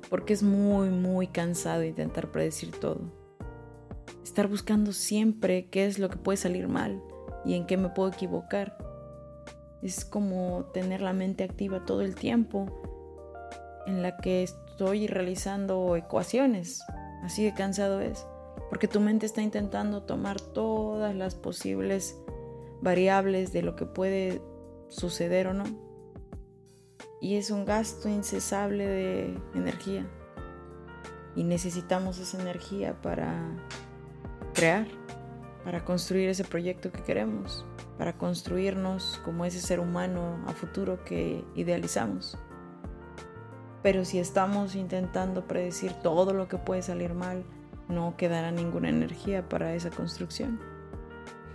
Porque 0.10 0.34
es 0.34 0.42
muy, 0.42 0.90
muy 0.90 1.28
cansado 1.28 1.84
intentar 1.84 2.32
predecir 2.32 2.72
todo. 2.72 3.02
Estar 4.24 4.48
buscando 4.48 4.94
siempre 4.94 5.68
qué 5.70 5.86
es 5.86 6.00
lo 6.00 6.10
que 6.10 6.18
puede 6.18 6.38
salir 6.38 6.68
mal 6.68 7.04
y 7.46 7.56
en 7.56 7.66
qué 7.66 7.78
me 7.78 7.90
puedo 7.90 8.10
equivocar. 8.10 8.78
Es 9.82 10.06
como 10.06 10.66
tener 10.74 11.02
la 11.02 11.14
mente 11.14 11.44
activa 11.44 11.86
todo 11.86 12.02
el 12.02 12.16
tiempo 12.16 12.68
en 13.86 14.02
la 14.02 14.18
que 14.18 14.44
estoy 14.44 15.08
realizando 15.08 15.96
ecuaciones. 15.96 16.82
Así 17.24 17.44
de 17.44 17.54
cansado 17.54 18.00
es. 18.00 18.26
Porque 18.70 18.88
tu 18.88 19.00
mente 19.00 19.26
está 19.26 19.42
intentando 19.42 20.04
tomar 20.04 20.40
todas 20.40 21.14
las 21.14 21.36
posibles 21.36 22.18
variables 22.82 23.52
de 23.52 23.62
lo 23.62 23.76
que 23.76 23.86
puede 23.86 24.42
suceder 24.88 25.48
o 25.48 25.54
no. 25.54 25.66
Y 27.22 27.36
es 27.36 27.52
un 27.52 27.66
gasto 27.66 28.10
incesable 28.10 28.88
de 28.88 29.38
energía. 29.54 30.06
y 31.36 31.44
necesitamos 31.44 32.20
esa 32.20 32.40
energía 32.40 33.02
para 33.02 33.42
crear, 34.54 34.88
para 35.64 35.86
construir 35.86 36.30
ese 36.30 36.44
proyecto 36.44 36.92
que 36.92 37.02
queremos, 37.04 37.66
para 37.98 38.14
construirnos 38.14 39.20
como 39.24 39.46
ese 39.46 39.62
ser 39.62 39.80
humano 39.80 40.44
a 40.48 40.52
futuro 40.52 41.04
que 41.06 41.44
idealizamos. 41.56 42.38
Pero 43.82 44.06
si 44.06 44.20
estamos 44.20 44.76
intentando 44.76 45.48
predecir 45.48 45.94
todo 45.94 46.34
lo 46.34 46.48
que 46.48 46.58
puede 46.58 46.82
salir 46.82 47.14
mal, 47.14 47.44
no 47.90 48.16
quedará 48.18 48.52
ninguna 48.52 48.90
energía 48.90 49.48
para 49.48 49.74
esa 49.76 49.90
construcción. 49.90 50.60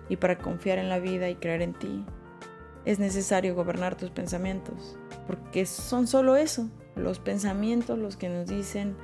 Y 0.09 0.17
para 0.17 0.39
confiar 0.39 0.79
en 0.79 0.89
la 0.89 0.99
vida 0.99 1.29
y 1.29 1.37
creer 1.37 1.63
en 1.63 1.75
ti, 1.75 2.05
es 2.85 2.99
necesario 2.99 3.55
gobernar 3.55 3.97
tus 3.97 4.11
pensamientos, 4.11 4.97
porque 5.27 5.67
son 5.67 6.07
solo 6.07 6.37
eso, 6.37 6.71
los 6.97 7.19
pensamientos 7.19 7.99
los 7.99 8.17
que 8.17 8.29
nos 8.29 8.47
dicen 8.47 8.97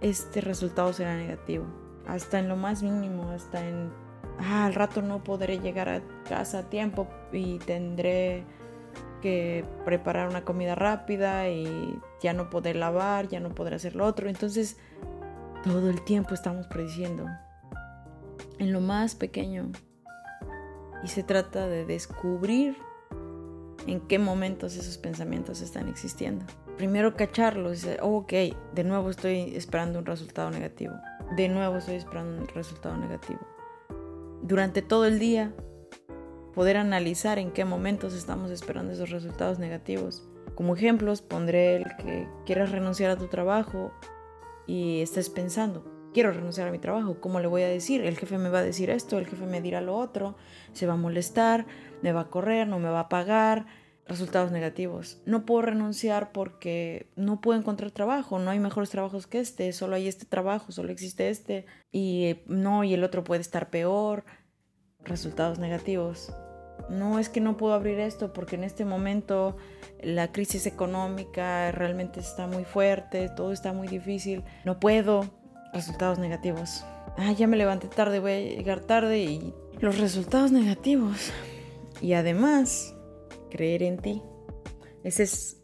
este 0.00 0.40
resultado 0.42 0.92
será 0.92 1.16
negativo, 1.16 1.64
hasta 2.06 2.38
en 2.38 2.48
lo 2.48 2.56
más 2.56 2.82
mínimo, 2.82 3.30
hasta 3.30 3.66
en, 3.66 3.90
ah, 4.38 4.66
al 4.66 4.74
rato 4.74 5.02
no 5.02 5.22
podré 5.22 5.58
llegar 5.58 5.88
a 5.88 6.02
casa 6.28 6.60
a 6.60 6.62
tiempo 6.70 7.08
y 7.32 7.58
tendré 7.58 8.44
que 9.22 9.64
preparar 9.84 10.28
una 10.28 10.44
comida 10.44 10.74
rápida 10.74 11.48
y 11.48 11.98
ya 12.20 12.34
no 12.34 12.50
poder 12.50 12.76
lavar, 12.76 13.28
ya 13.28 13.40
no 13.40 13.54
podré 13.54 13.76
hacer 13.76 13.96
lo 13.96 14.04
otro. 14.04 14.28
Entonces, 14.28 14.76
todo 15.62 15.88
el 15.88 16.02
tiempo 16.02 16.34
estamos 16.34 16.66
prediciendo 16.66 17.26
en 18.58 18.72
lo 18.72 18.80
más 18.80 19.14
pequeño. 19.14 19.70
Y 21.02 21.08
se 21.08 21.22
trata 21.22 21.66
de 21.66 21.84
descubrir 21.84 22.76
en 23.86 24.00
qué 24.00 24.18
momentos 24.18 24.76
esos 24.76 24.98
pensamientos 24.98 25.60
están 25.60 25.88
existiendo. 25.88 26.44
Primero 26.76 27.14
cacharlos, 27.14 27.86
oh, 28.02 28.18
ok, 28.18 28.32
de 28.74 28.84
nuevo 28.84 29.10
estoy 29.10 29.54
esperando 29.54 29.98
un 29.98 30.06
resultado 30.06 30.50
negativo. 30.50 30.94
De 31.32 31.48
nuevo 31.48 31.76
estoy 31.76 31.96
esperando 31.96 32.42
un 32.42 32.48
resultado 32.48 32.96
negativo. 32.96 33.40
Durante 34.42 34.82
todo 34.82 35.06
el 35.06 35.18
día, 35.18 35.54
poder 36.54 36.76
analizar 36.76 37.38
en 37.38 37.50
qué 37.50 37.64
momentos 37.64 38.14
estamos 38.14 38.50
esperando 38.50 38.92
esos 38.92 39.10
resultados 39.10 39.58
negativos. 39.58 40.28
Como 40.54 40.76
ejemplos, 40.76 41.22
pondré 41.22 41.76
el 41.76 41.96
que 41.96 42.28
quieras 42.46 42.70
renunciar 42.70 43.10
a 43.10 43.16
tu 43.16 43.26
trabajo 43.26 43.92
y 44.66 45.00
estés 45.00 45.30
pensando, 45.30 45.84
quiero 46.14 46.30
renunciar 46.30 46.68
a 46.68 46.70
mi 46.70 46.78
trabajo, 46.78 47.20
¿cómo 47.20 47.40
le 47.40 47.48
voy 47.48 47.62
a 47.62 47.68
decir? 47.68 48.02
El 48.02 48.16
jefe 48.16 48.38
me 48.38 48.48
va 48.48 48.60
a 48.60 48.62
decir 48.62 48.88
esto, 48.88 49.18
el 49.18 49.26
jefe 49.26 49.44
me 49.46 49.60
dirá 49.60 49.80
lo 49.80 49.96
otro, 49.96 50.36
se 50.72 50.86
va 50.86 50.94
a 50.94 50.96
molestar, 50.96 51.66
me 52.02 52.12
va 52.12 52.22
a 52.22 52.30
correr, 52.30 52.68
no 52.68 52.78
me 52.78 52.88
va 52.88 53.00
a 53.00 53.08
pagar, 53.08 53.66
resultados 54.06 54.50
negativos. 54.52 55.20
No 55.24 55.46
puedo 55.46 55.62
renunciar 55.62 56.32
porque 56.32 57.10
no 57.16 57.40
puedo 57.40 57.58
encontrar 57.58 57.90
trabajo, 57.90 58.38
no 58.38 58.50
hay 58.50 58.58
mejores 58.58 58.90
trabajos 58.90 59.26
que 59.26 59.40
este, 59.40 59.72
solo 59.72 59.96
hay 59.96 60.08
este 60.08 60.26
trabajo, 60.26 60.72
solo 60.72 60.92
existe 60.92 61.30
este 61.30 61.66
y 61.92 62.36
no, 62.46 62.84
y 62.84 62.94
el 62.94 63.04
otro 63.04 63.24
puede 63.24 63.40
estar 63.40 63.70
peor. 63.70 64.24
Resultados 65.04 65.58
negativos. 65.58 66.32
No 66.88 67.18
es 67.18 67.28
que 67.28 67.40
no 67.40 67.56
puedo 67.56 67.74
abrir 67.74 67.98
esto 68.00 68.32
porque 68.32 68.56
en 68.56 68.64
este 68.64 68.84
momento 68.84 69.56
la 70.02 70.32
crisis 70.32 70.66
económica 70.66 71.72
realmente 71.72 72.20
está 72.20 72.46
muy 72.46 72.64
fuerte, 72.64 73.28
todo 73.28 73.52
está 73.52 73.72
muy 73.72 73.88
difícil, 73.88 74.44
no 74.64 74.80
puedo. 74.80 75.24
Resultados 75.72 76.18
negativos. 76.18 76.84
Ah, 77.16 77.32
ya 77.32 77.46
me 77.46 77.56
levanté 77.56 77.88
tarde, 77.88 78.20
voy 78.20 78.32
a 78.32 78.38
llegar 78.38 78.80
tarde 78.80 79.18
y 79.24 79.54
los 79.80 79.98
resultados 79.98 80.52
negativos. 80.52 81.32
Y 82.00 82.12
además, 82.12 82.93
creer 83.54 83.84
en 83.84 83.98
ti. 83.98 84.20
es, 85.04 85.62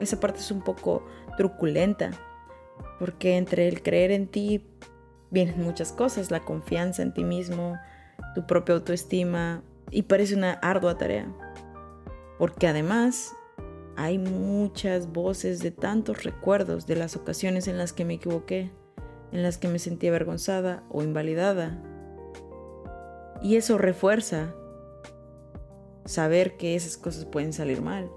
esa 0.00 0.18
parte 0.18 0.40
es 0.40 0.50
un 0.50 0.62
poco 0.62 1.04
truculenta, 1.36 2.10
porque 2.98 3.36
entre 3.36 3.68
el 3.68 3.82
creer 3.82 4.12
en 4.12 4.28
ti 4.28 4.66
vienen 5.30 5.62
muchas 5.62 5.92
cosas, 5.92 6.30
la 6.30 6.40
confianza 6.40 7.02
en 7.02 7.12
ti 7.12 7.22
mismo, 7.22 7.76
tu 8.34 8.46
propia 8.46 8.76
autoestima, 8.76 9.62
y 9.90 10.02
parece 10.02 10.34
una 10.34 10.54
ardua 10.54 10.96
tarea, 10.96 11.30
porque 12.38 12.66
además 12.66 13.34
hay 13.96 14.18
muchas 14.18 15.12
voces 15.12 15.60
de 15.60 15.70
tantos 15.70 16.24
recuerdos 16.24 16.86
de 16.86 16.96
las 16.96 17.14
ocasiones 17.14 17.68
en 17.68 17.76
las 17.76 17.92
que 17.92 18.06
me 18.06 18.14
equivoqué, 18.14 18.72
en 19.32 19.42
las 19.42 19.58
que 19.58 19.68
me 19.68 19.78
sentí 19.78 20.08
avergonzada 20.08 20.82
o 20.88 21.02
invalidada. 21.02 21.78
Y 23.42 23.56
eso 23.56 23.76
refuerza 23.76 24.54
saber 26.06 26.56
que 26.56 26.74
esas 26.74 26.96
cosas 26.96 27.26
pueden 27.26 27.52
salir 27.52 27.82
mal, 27.82 28.10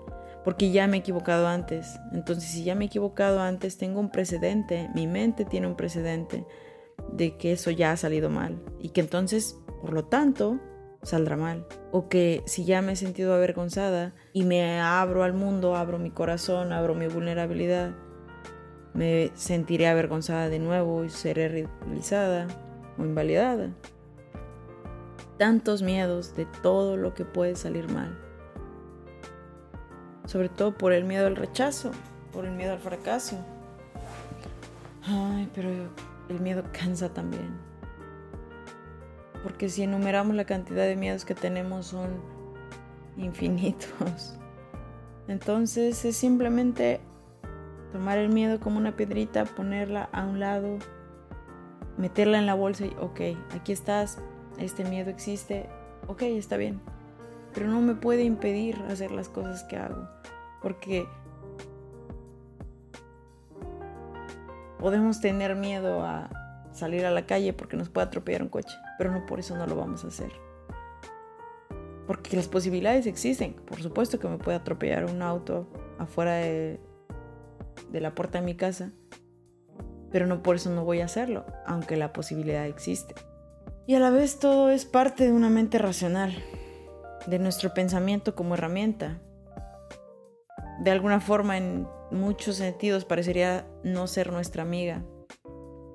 porque 0.43 0.71
ya 0.71 0.87
me 0.87 0.97
he 0.97 0.99
equivocado 1.01 1.47
antes. 1.47 1.99
Entonces, 2.13 2.49
si 2.49 2.63
ya 2.63 2.75
me 2.75 2.85
he 2.85 2.87
equivocado 2.87 3.41
antes, 3.41 3.77
tengo 3.77 3.99
un 3.99 4.09
precedente, 4.09 4.89
mi 4.95 5.07
mente 5.07 5.45
tiene 5.45 5.67
un 5.67 5.75
precedente 5.75 6.45
de 7.11 7.37
que 7.37 7.51
eso 7.53 7.71
ya 7.71 7.91
ha 7.91 7.97
salido 7.97 8.29
mal 8.29 8.61
y 8.79 8.89
que 8.89 9.01
entonces, 9.01 9.57
por 9.81 9.93
lo 9.93 10.05
tanto, 10.05 10.59
saldrá 11.03 11.37
mal. 11.37 11.65
O 11.91 12.09
que 12.09 12.43
si 12.45 12.65
ya 12.65 12.81
me 12.81 12.93
he 12.93 12.95
sentido 12.95 13.33
avergonzada 13.33 14.13
y 14.33 14.43
me 14.43 14.79
abro 14.79 15.23
al 15.23 15.33
mundo, 15.33 15.75
abro 15.75 15.99
mi 15.99 16.11
corazón, 16.11 16.73
abro 16.73 16.95
mi 16.95 17.07
vulnerabilidad, 17.07 17.95
me 18.93 19.31
sentiré 19.35 19.87
avergonzada 19.87 20.49
de 20.49 20.59
nuevo 20.59 21.05
y 21.05 21.09
seré 21.09 21.47
ridiculizada 21.47 22.47
o 22.97 23.03
invalidada. 23.03 23.69
Tantos 25.39 25.81
miedos 25.81 26.35
de 26.35 26.45
todo 26.45 26.95
lo 26.97 27.15
que 27.15 27.25
puede 27.25 27.55
salir 27.55 27.91
mal. 27.91 28.15
Sobre 30.25 30.49
todo 30.49 30.77
por 30.77 30.93
el 30.93 31.03
miedo 31.03 31.25
al 31.25 31.35
rechazo, 31.35 31.89
por 32.31 32.45
el 32.45 32.51
miedo 32.51 32.73
al 32.73 32.79
fracaso. 32.79 33.43
Ay, 35.01 35.49
pero 35.55 35.69
el 36.29 36.39
miedo 36.39 36.63
cansa 36.71 37.09
también 37.09 37.69
porque 39.43 39.69
si 39.69 39.83
enumeramos 39.83 40.35
la 40.35 40.45
cantidad 40.45 40.85
de 40.85 40.95
miedos 40.95 41.25
que 41.25 41.35
tenemos 41.35 41.87
son 41.87 42.09
infinitos. 43.17 44.37
Entonces 45.27 46.03
es 46.05 46.17
simplemente 46.17 46.99
tomar 47.91 48.17
el 48.17 48.29
miedo 48.29 48.59
como 48.59 48.77
una 48.77 48.95
piedrita, 48.95 49.45
ponerla 49.45 50.09
a 50.11 50.23
un 50.25 50.39
lado, 50.39 50.77
meterla 51.97 52.39
en 52.39 52.45
la 52.45 52.53
bolsa 52.53 52.85
y, 52.85 52.95
ok, 52.99 53.21
aquí 53.55 53.71
estás, 53.71 54.19
este 54.59 54.83
miedo 54.83 55.09
existe, 55.09 55.67
ok, 56.07 56.23
está 56.23 56.57
bien, 56.57 56.81
pero 57.53 57.67
no 57.67 57.81
me 57.81 57.95
puede 57.95 58.23
impedir 58.23 58.75
hacer 58.89 59.11
las 59.11 59.29
cosas 59.29 59.63
que 59.63 59.77
hago, 59.77 60.07
porque 60.61 61.07
podemos 64.79 65.19
tener 65.21 65.55
miedo 65.55 66.03
a 66.03 66.29
salir 66.71 67.05
a 67.05 67.11
la 67.11 67.25
calle 67.25 67.53
porque 67.53 67.77
nos 67.77 67.89
puede 67.89 68.07
atropellar 68.07 68.41
un 68.41 68.49
coche, 68.49 68.75
pero 68.97 69.11
no 69.11 69.25
por 69.25 69.39
eso 69.39 69.55
no 69.57 69.67
lo 69.67 69.75
vamos 69.75 70.03
a 70.05 70.07
hacer. 70.07 70.31
Porque 72.07 72.35
las 72.35 72.47
posibilidades 72.47 73.05
existen. 73.05 73.53
Por 73.53 73.83
supuesto 73.83 74.17
que 74.17 74.27
me 74.27 74.37
puede 74.37 74.57
atropellar 74.57 75.05
un 75.05 75.21
auto 75.21 75.67
afuera 75.99 76.35
de, 76.35 76.79
de 77.91 78.01
la 78.01 78.15
puerta 78.15 78.39
de 78.39 78.45
mi 78.45 78.55
casa, 78.55 78.91
pero 80.09 80.25
no 80.25 80.41
por 80.41 80.55
eso 80.55 80.71
no 80.71 80.85
voy 80.85 81.01
a 81.01 81.05
hacerlo, 81.05 81.45
aunque 81.67 81.97
la 81.97 82.13
posibilidad 82.13 82.65
existe. 82.65 83.13
Y 83.89 83.95
a 83.95 83.99
la 83.99 84.11
vez 84.11 84.37
todo 84.37 84.69
es 84.69 84.85
parte 84.85 85.23
de 85.23 85.31
una 85.31 85.49
mente 85.49 85.79
racional, 85.79 86.35
de 87.25 87.39
nuestro 87.39 87.73
pensamiento 87.73 88.35
como 88.35 88.53
herramienta. 88.53 89.19
De 90.81 90.91
alguna 90.91 91.19
forma, 91.19 91.57
en 91.57 91.87
muchos 92.11 92.57
sentidos, 92.57 93.03
parecería 93.03 93.67
no 93.83 94.05
ser 94.05 94.31
nuestra 94.31 94.61
amiga, 94.61 95.03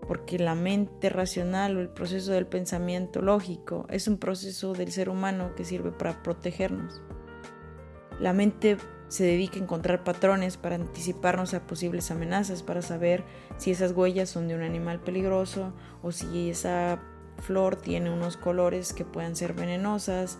porque 0.09 0.41
la 0.41 0.57
mente 0.57 1.09
racional 1.09 1.77
o 1.77 1.81
el 1.81 1.89
proceso 1.89 2.33
del 2.33 2.49
pensamiento 2.49 3.23
lógico 3.23 3.87
es 3.89 4.09
un 4.09 4.19
proceso 4.19 4.73
del 4.73 4.91
ser 4.91 5.09
humano 5.09 5.55
que 5.55 5.65
sirve 5.65 5.93
para 5.93 6.21
protegernos. 6.21 7.01
La 8.19 8.33
mente 8.33 8.77
se 9.07 9.23
dedica 9.23 9.55
a 9.55 9.63
encontrar 9.63 10.03
patrones 10.03 10.57
para 10.57 10.75
anticiparnos 10.75 11.55
a 11.55 11.65
posibles 11.65 12.11
amenazas, 12.11 12.65
para 12.65 12.83
saber 12.83 13.23
si 13.57 13.71
esas 13.71 13.93
huellas 13.93 14.31
son 14.31 14.49
de 14.49 14.57
un 14.57 14.63
animal 14.63 14.99
peligroso 14.99 15.73
o 16.03 16.11
si 16.11 16.51
esa 16.51 17.01
flor 17.38 17.77
tiene 17.77 18.11
unos 18.11 18.37
colores 18.37 18.92
que 18.92 19.05
puedan 19.05 19.37
ser 19.37 19.55
venenosas 19.55 20.38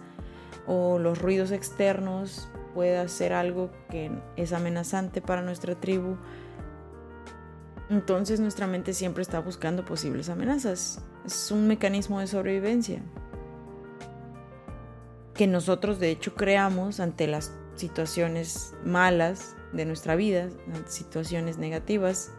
o 0.67 0.99
los 0.99 1.21
ruidos 1.21 1.51
externos 1.51 2.49
pueda 2.75 3.07
ser 3.09 3.33
algo 3.33 3.71
que 3.91 4.11
es 4.37 4.53
amenazante 4.53 5.21
para 5.21 5.43
nuestra 5.43 5.75
tribu 5.75 6.17
entonces 7.91 8.41
nuestra 8.41 8.67
mente 8.67 8.93
siempre 8.95 9.23
está 9.23 9.41
buscando 9.41 9.85
posibles 9.85 10.29
amenazas. 10.29 11.03
Es 11.25 11.51
un 11.51 11.67
mecanismo 11.67 12.21
de 12.21 12.27
sobrevivencia 12.27 13.03
que 15.35 15.47
nosotros 15.47 15.99
de 15.99 16.11
hecho 16.11 16.35
creamos 16.35 17.01
ante 17.01 17.27
las 17.27 17.53
situaciones 17.75 18.75
malas 18.85 19.57
de 19.73 19.85
nuestra 19.85 20.15
vida, 20.15 20.49
ante 20.73 20.91
situaciones 20.91 21.59
negativas, 21.59 22.31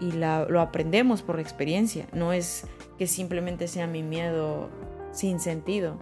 y 0.00 0.12
lo 0.12 0.60
aprendemos 0.60 1.20
por 1.20 1.38
experiencia. 1.40 2.08
No 2.14 2.32
es 2.32 2.64
que 3.00 3.06
simplemente 3.06 3.66
sea 3.66 3.86
mi 3.86 4.02
miedo 4.02 4.68
sin 5.10 5.40
sentido. 5.40 5.98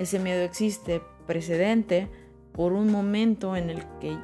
Ese 0.00 0.18
miedo 0.18 0.42
existe 0.42 1.00
precedente 1.28 2.10
por 2.50 2.72
un 2.72 2.90
momento 2.90 3.54
en 3.54 3.70
el 3.70 3.84
que 4.00 4.18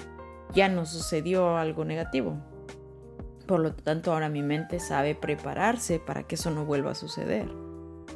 ya 0.53 0.69
nos 0.69 0.89
sucedió 0.89 1.57
algo 1.57 1.85
negativo 1.85 2.37
Por 3.47 3.61
lo 3.61 3.75
tanto, 3.75 4.13
ahora 4.13 4.29
mi 4.29 4.43
mente 4.43 4.81
sabe 4.81 5.15
prepararse 5.15 6.01
para 6.01 6.25
que 6.25 6.35
eso 6.35 6.51
no 6.51 6.65
vuelva 6.65 6.91
a 6.91 6.97
suceder. 6.97 7.49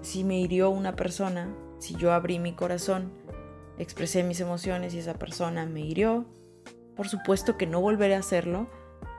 Si 0.02 0.24
me 0.24 0.40
hirió 0.40 0.70
una 0.70 0.96
persona, 0.96 1.54
si 1.78 1.94
yo 1.94 2.12
abrí 2.12 2.40
mi 2.40 2.52
corazón, 2.52 3.12
expresé 3.78 4.24
mis 4.24 4.40
emociones 4.40 4.92
y 4.94 4.98
esa 4.98 5.14
persona 5.14 5.66
me 5.66 5.82
hirió, 5.82 6.24
por 6.96 7.06
supuesto 7.06 7.56
que 7.56 7.68
no 7.68 7.80
volveré 7.80 8.16
a 8.16 8.18
hacerlo 8.18 8.66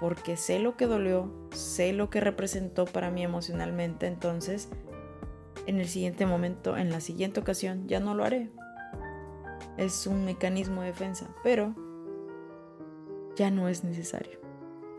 porque 0.05 0.37
sé 0.37 0.59
lo 0.59 0.77
que 0.77 0.85
dolió, 0.85 1.33
sé 1.51 1.91
lo 1.91 2.11
que 2.11 2.19
representó 2.19 2.85
para 2.85 3.09
mí 3.09 3.23
emocionalmente, 3.23 4.05
entonces 4.05 4.69
en 5.65 5.79
el 5.79 5.87
siguiente 5.87 6.27
momento, 6.27 6.77
en 6.77 6.91
la 6.91 7.01
siguiente 7.01 7.39
ocasión, 7.39 7.87
ya 7.87 7.99
no 7.99 8.13
lo 8.13 8.23
haré. 8.23 8.51
Es 9.77 10.05
un 10.05 10.23
mecanismo 10.23 10.81
de 10.81 10.89
defensa, 10.89 11.27
pero 11.43 11.73
ya 13.35 13.49
no 13.49 13.67
es 13.67 13.83
necesario. 13.83 14.37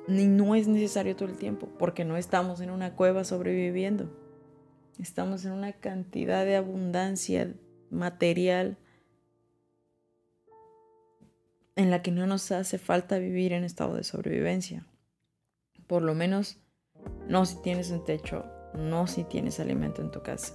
Ni 0.08 0.26
no 0.26 0.56
es 0.56 0.66
necesario 0.66 1.14
todo 1.14 1.28
el 1.28 1.36
tiempo, 1.36 1.68
porque 1.78 2.04
no 2.04 2.16
estamos 2.16 2.60
en 2.60 2.70
una 2.70 2.96
cueva 2.96 3.22
sobreviviendo. 3.22 4.10
Estamos 4.98 5.44
en 5.44 5.52
una 5.52 5.72
cantidad 5.72 6.44
de 6.44 6.56
abundancia 6.56 7.54
material 7.90 8.76
en 11.76 11.92
la 11.92 12.02
que 12.02 12.10
no 12.10 12.26
nos 12.26 12.50
hace 12.50 12.78
falta 12.78 13.18
vivir 13.18 13.52
en 13.52 13.62
estado 13.62 13.94
de 13.94 14.02
sobrevivencia. 14.02 14.84
Por 15.86 16.02
lo 16.02 16.14
menos 16.14 16.58
no 17.28 17.44
si 17.44 17.56
tienes 17.62 17.90
un 17.90 18.04
techo, 18.04 18.44
no 18.74 19.06
si 19.06 19.24
tienes 19.24 19.60
alimento 19.60 20.02
en 20.02 20.10
tu 20.10 20.22
casa. 20.22 20.54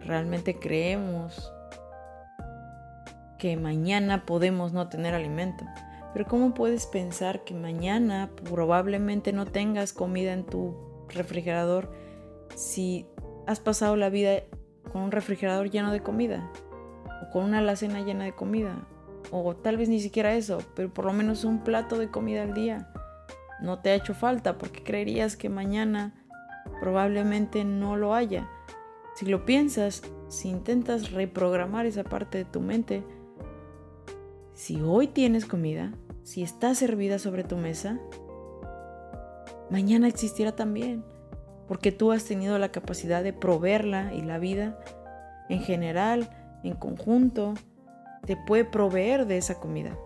Realmente 0.00 0.58
creemos 0.58 1.52
que 3.38 3.56
mañana 3.56 4.26
podemos 4.26 4.72
no 4.72 4.88
tener 4.88 5.14
alimento. 5.14 5.64
Pero 6.12 6.26
¿cómo 6.26 6.54
puedes 6.54 6.86
pensar 6.86 7.44
que 7.44 7.54
mañana 7.54 8.30
probablemente 8.44 9.32
no 9.32 9.46
tengas 9.46 9.92
comida 9.92 10.32
en 10.32 10.44
tu 10.44 10.76
refrigerador 11.08 11.92
si 12.54 13.06
has 13.46 13.60
pasado 13.60 13.96
la 13.96 14.10
vida 14.10 14.42
con 14.92 15.02
un 15.02 15.12
refrigerador 15.12 15.70
lleno 15.70 15.92
de 15.92 16.02
comida? 16.02 16.50
O 17.22 17.30
con 17.30 17.44
una 17.44 17.58
alacena 17.58 18.00
llena 18.00 18.24
de 18.24 18.34
comida. 18.34 18.86
O 19.30 19.54
tal 19.54 19.76
vez 19.76 19.88
ni 19.88 20.00
siquiera 20.00 20.34
eso, 20.34 20.58
pero 20.74 20.92
por 20.92 21.04
lo 21.04 21.12
menos 21.12 21.44
un 21.44 21.62
plato 21.62 21.96
de 21.98 22.10
comida 22.10 22.42
al 22.42 22.54
día. 22.54 22.92
No 23.62 23.80
te 23.80 23.90
ha 23.90 23.94
hecho 23.94 24.14
falta 24.14 24.58
porque 24.58 24.82
creerías 24.82 25.36
que 25.36 25.48
mañana 25.48 26.14
probablemente 26.80 27.64
no 27.64 27.96
lo 27.96 28.14
haya. 28.14 28.48
Si 29.14 29.26
lo 29.26 29.44
piensas, 29.44 30.02
si 30.28 30.48
intentas 30.48 31.12
reprogramar 31.12 31.86
esa 31.86 32.04
parte 32.04 32.38
de 32.38 32.44
tu 32.44 32.60
mente, 32.60 33.04
si 34.54 34.80
hoy 34.82 35.08
tienes 35.08 35.44
comida, 35.46 35.92
si 36.22 36.42
está 36.42 36.74
servida 36.74 37.18
sobre 37.18 37.44
tu 37.44 37.56
mesa, 37.56 37.98
mañana 39.70 40.08
existirá 40.08 40.52
también, 40.52 41.04
porque 41.66 41.92
tú 41.92 42.12
has 42.12 42.24
tenido 42.24 42.58
la 42.58 42.72
capacidad 42.72 43.22
de 43.22 43.32
proveerla 43.32 44.14
y 44.14 44.22
la 44.22 44.38
vida 44.38 44.78
en 45.48 45.60
general, 45.60 46.30
en 46.62 46.74
conjunto, 46.74 47.54
te 48.24 48.36
puede 48.36 48.64
proveer 48.64 49.26
de 49.26 49.38
esa 49.38 49.58
comida. 49.58 49.98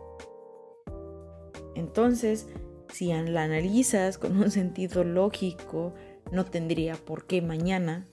Entonces, 1.75 2.49
si 2.95 3.13
la 3.13 3.43
analizas 3.43 4.19
con 4.19 4.37
un 4.37 4.53
sentido 4.53 5.03
lógico, 5.03 5.95
no 6.31 6.45
tendría 6.45 6.95
por 6.95 7.27
qué 7.27 7.43
mañana 7.43 8.07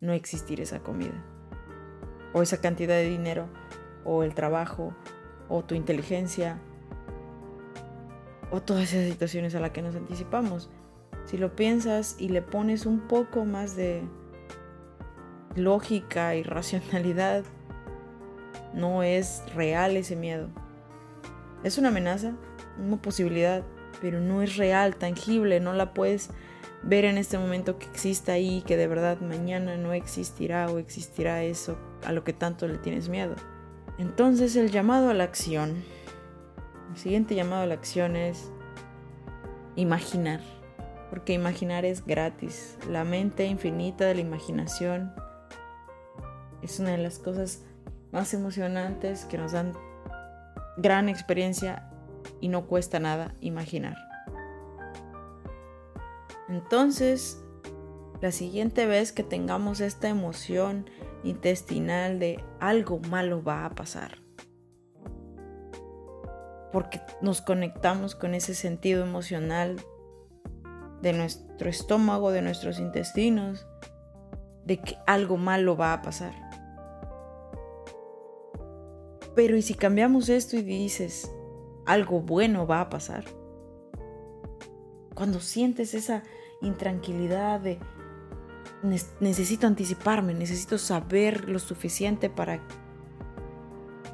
no 0.00 0.14
existir 0.14 0.62
esa 0.62 0.82
comida, 0.82 1.22
o 2.32 2.40
esa 2.40 2.58
cantidad 2.62 2.94
de 2.94 3.10
dinero, 3.10 3.50
o 4.06 4.22
el 4.22 4.34
trabajo, 4.34 4.96
o 5.50 5.62
tu 5.62 5.74
inteligencia 5.74 6.62
o 8.50 8.62
todas 8.62 8.94
esas 8.94 9.10
situaciones 9.10 9.54
a 9.54 9.60
las 9.60 9.72
que 9.72 9.82
nos 9.82 9.96
anticipamos. 9.96 10.70
Si 11.26 11.36
lo 11.36 11.54
piensas 11.54 12.16
y 12.18 12.30
le 12.30 12.40
pones 12.40 12.86
un 12.86 13.00
poco 13.00 13.44
más 13.44 13.76
de 13.76 14.02
lógica 15.56 16.36
y 16.36 16.42
racionalidad, 16.42 17.44
no 18.72 19.02
es 19.02 19.42
real 19.54 19.94
ese 19.98 20.16
miedo. 20.16 20.48
Es 21.64 21.76
una 21.76 21.88
amenaza, 21.88 22.34
una 22.78 22.96
posibilidad, 23.00 23.62
pero 24.02 24.20
no 24.20 24.42
es 24.42 24.56
real, 24.56 24.96
tangible, 24.96 25.60
no 25.60 25.72
la 25.72 25.94
puedes 25.94 26.30
ver 26.82 27.04
en 27.04 27.18
este 27.18 27.38
momento 27.38 27.78
que 27.78 27.86
exista 27.86 28.32
ahí, 28.32 28.64
que 28.66 28.76
de 28.76 28.88
verdad 28.88 29.20
mañana 29.20 29.76
no 29.76 29.92
existirá 29.92 30.66
o 30.66 30.78
existirá 30.78 31.44
eso 31.44 31.78
a 32.04 32.10
lo 32.10 32.24
que 32.24 32.32
tanto 32.32 32.66
le 32.66 32.78
tienes 32.78 33.08
miedo. 33.08 33.36
Entonces 33.98 34.56
el 34.56 34.72
llamado 34.72 35.08
a 35.08 35.14
la 35.14 35.22
acción, 35.22 35.84
el 36.90 36.98
siguiente 36.98 37.36
llamado 37.36 37.62
a 37.62 37.66
la 37.66 37.74
acción 37.74 38.16
es 38.16 38.50
imaginar, 39.76 40.40
porque 41.08 41.32
imaginar 41.32 41.84
es 41.84 42.04
gratis. 42.04 42.76
La 42.90 43.04
mente 43.04 43.46
infinita 43.46 44.04
de 44.06 44.16
la 44.16 44.20
imaginación 44.22 45.14
es 46.60 46.80
una 46.80 46.90
de 46.90 46.98
las 46.98 47.20
cosas 47.20 47.62
más 48.10 48.34
emocionantes 48.34 49.26
que 49.26 49.38
nos 49.38 49.52
dan 49.52 49.74
gran 50.76 51.08
experiencia 51.08 51.88
y 52.40 52.48
no 52.48 52.66
cuesta 52.66 52.98
nada 52.98 53.34
imaginar. 53.40 53.96
Entonces, 56.48 57.42
la 58.20 58.30
siguiente 58.30 58.86
vez 58.86 59.12
que 59.12 59.22
tengamos 59.22 59.80
esta 59.80 60.08
emoción 60.08 60.88
intestinal 61.24 62.18
de 62.18 62.44
algo 62.60 63.00
malo 63.08 63.42
va 63.42 63.64
a 63.64 63.70
pasar. 63.70 64.18
Porque 66.72 67.00
nos 67.20 67.42
conectamos 67.42 68.14
con 68.14 68.34
ese 68.34 68.54
sentido 68.54 69.04
emocional 69.04 69.76
de 71.00 71.12
nuestro 71.12 71.68
estómago, 71.68 72.30
de 72.30 72.42
nuestros 72.42 72.78
intestinos, 72.78 73.66
de 74.64 74.78
que 74.78 74.96
algo 75.06 75.36
malo 75.36 75.76
va 75.76 75.92
a 75.92 76.02
pasar. 76.02 76.32
Pero 79.34 79.56
¿y 79.56 79.62
si 79.62 79.74
cambiamos 79.74 80.28
esto 80.28 80.56
y 80.56 80.62
dices, 80.62 81.30
algo 81.86 82.20
bueno 82.20 82.66
va 82.66 82.80
a 82.80 82.90
pasar? 82.90 83.24
Cuando 85.14 85.40
sientes 85.40 85.94
esa 85.94 86.22
intranquilidad 86.60 87.60
de 87.60 87.78
necesito 89.20 89.66
anticiparme, 89.66 90.34
necesito 90.34 90.78
saber 90.78 91.48
lo 91.48 91.58
suficiente 91.58 92.30
para 92.30 92.60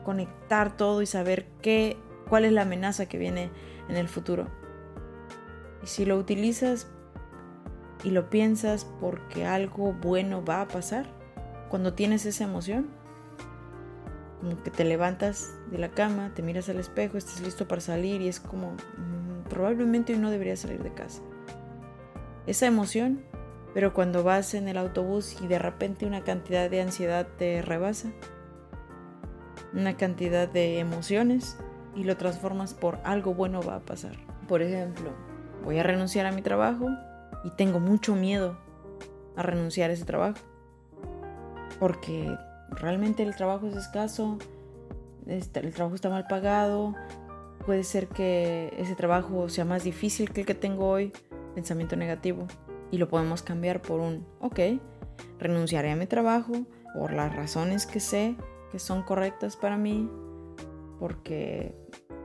conectar 0.04 0.76
todo 0.76 1.02
y 1.02 1.06
saber 1.06 1.46
qué, 1.62 1.96
cuál 2.28 2.44
es 2.44 2.52
la 2.52 2.62
amenaza 2.62 3.06
que 3.06 3.18
viene 3.18 3.50
en 3.88 3.96
el 3.96 4.08
futuro. 4.08 4.48
Y 5.82 5.86
si 5.86 6.04
lo 6.04 6.16
utilizas 6.16 6.88
y 8.04 8.10
lo 8.10 8.30
piensas 8.30 8.84
porque 9.00 9.46
algo 9.46 9.92
bueno 9.92 10.44
va 10.44 10.62
a 10.62 10.68
pasar, 10.68 11.06
cuando 11.68 11.94
tienes 11.94 12.26
esa 12.26 12.44
emoción, 12.44 12.88
como 14.40 14.62
que 14.62 14.70
te 14.70 14.84
levantas 14.84 15.54
de 15.70 15.78
la 15.78 15.90
cama, 15.90 16.32
te 16.34 16.42
miras 16.42 16.68
al 16.68 16.78
espejo, 16.78 17.18
estás 17.18 17.40
listo 17.40 17.66
para 17.66 17.80
salir 17.80 18.20
y 18.20 18.28
es 18.28 18.40
como, 18.40 18.72
mm, 18.72 19.48
probablemente 19.48 20.12
hoy 20.12 20.18
no 20.18 20.30
debería 20.30 20.56
salir 20.56 20.82
de 20.82 20.92
casa. 20.92 21.22
Esa 22.46 22.66
emoción 22.66 23.22
pero 23.74 23.92
cuando 23.92 24.24
vas 24.24 24.54
en 24.54 24.68
el 24.68 24.76
autobús 24.76 25.40
y 25.40 25.46
de 25.46 25.58
repente 25.58 26.06
una 26.06 26.24
cantidad 26.24 26.70
de 26.70 26.80
ansiedad 26.80 27.26
te 27.38 27.62
rebasa, 27.62 28.08
una 29.72 29.96
cantidad 29.96 30.48
de 30.48 30.78
emociones 30.78 31.56
y 31.94 32.04
lo 32.04 32.16
transformas 32.16 32.74
por 32.74 32.98
algo 33.04 33.34
bueno 33.34 33.62
va 33.62 33.76
a 33.76 33.80
pasar. 33.80 34.16
Por 34.48 34.62
ejemplo, 34.62 35.10
voy 35.64 35.78
a 35.78 35.82
renunciar 35.82 36.26
a 36.26 36.32
mi 36.32 36.42
trabajo 36.42 36.88
y 37.44 37.50
tengo 37.50 37.78
mucho 37.78 38.16
miedo 38.16 38.58
a 39.36 39.42
renunciar 39.42 39.90
a 39.90 39.92
ese 39.92 40.04
trabajo. 40.04 40.38
Porque 41.78 42.36
realmente 42.70 43.22
el 43.22 43.34
trabajo 43.34 43.66
es 43.66 43.76
escaso, 43.76 44.38
este, 45.26 45.60
el 45.60 45.72
trabajo 45.72 45.94
está 45.94 46.08
mal 46.08 46.26
pagado, 46.28 46.94
puede 47.66 47.84
ser 47.84 48.08
que 48.08 48.74
ese 48.78 48.94
trabajo 48.94 49.48
sea 49.48 49.64
más 49.64 49.84
difícil 49.84 50.30
que 50.30 50.40
el 50.40 50.46
que 50.46 50.54
tengo 50.54 50.88
hoy, 50.88 51.12
pensamiento 51.54 51.96
negativo 51.96 52.46
y 52.90 52.98
lo 52.98 53.08
podemos 53.08 53.42
cambiar 53.42 53.82
por 53.82 54.00
un, 54.00 54.26
ok, 54.40 54.60
renunciaré 55.38 55.90
a 55.90 55.96
mi 55.96 56.06
trabajo 56.06 56.52
por 56.94 57.12
las 57.12 57.34
razones 57.34 57.86
que 57.86 58.00
sé 58.00 58.36
que 58.70 58.78
son 58.78 59.02
correctas 59.02 59.56
para 59.56 59.76
mí, 59.76 60.10
porque 60.98 61.74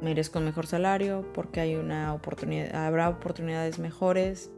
merezco 0.01 0.39
un 0.39 0.45
mejor 0.45 0.67
salario, 0.67 1.25
porque 1.34 1.62
hay 1.62 1.75
una 1.75 2.13
oportunidad, 2.13 2.86
habrá 2.86 3.10
oportunidades 3.10 3.79
mejores 3.79 4.51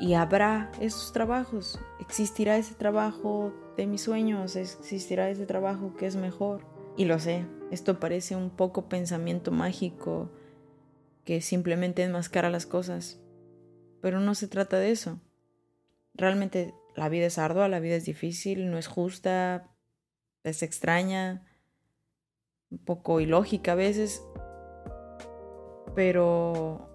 y 0.00 0.14
habrá 0.14 0.72
esos 0.80 1.12
trabajos, 1.12 1.78
existirá 2.00 2.56
ese 2.56 2.74
trabajo 2.74 3.52
de 3.76 3.86
mis 3.86 4.02
sueños, 4.02 4.56
existirá 4.56 5.30
ese 5.30 5.46
trabajo 5.46 5.94
que 5.96 6.06
es 6.06 6.16
mejor. 6.16 6.66
Y 6.96 7.06
lo 7.06 7.18
sé, 7.18 7.46
esto 7.70 7.98
parece 7.98 8.36
un 8.36 8.50
poco 8.50 8.88
pensamiento 8.88 9.50
mágico 9.50 10.30
que 11.24 11.40
simplemente 11.40 12.02
enmascara 12.02 12.50
las 12.50 12.66
cosas, 12.66 13.20
pero 14.00 14.20
no 14.20 14.34
se 14.34 14.46
trata 14.46 14.78
de 14.78 14.90
eso. 14.90 15.20
Realmente 16.14 16.74
la 16.94 17.08
vida 17.08 17.26
es 17.26 17.38
ardua, 17.38 17.68
la 17.68 17.80
vida 17.80 17.96
es 17.96 18.04
difícil, 18.04 18.70
no 18.70 18.78
es 18.78 18.86
justa, 18.86 19.74
es 20.44 20.62
extraña, 20.62 21.44
un 22.70 22.78
poco 22.78 23.20
ilógica 23.20 23.72
a 23.72 23.76
veces, 23.76 24.22
pero 25.94 26.88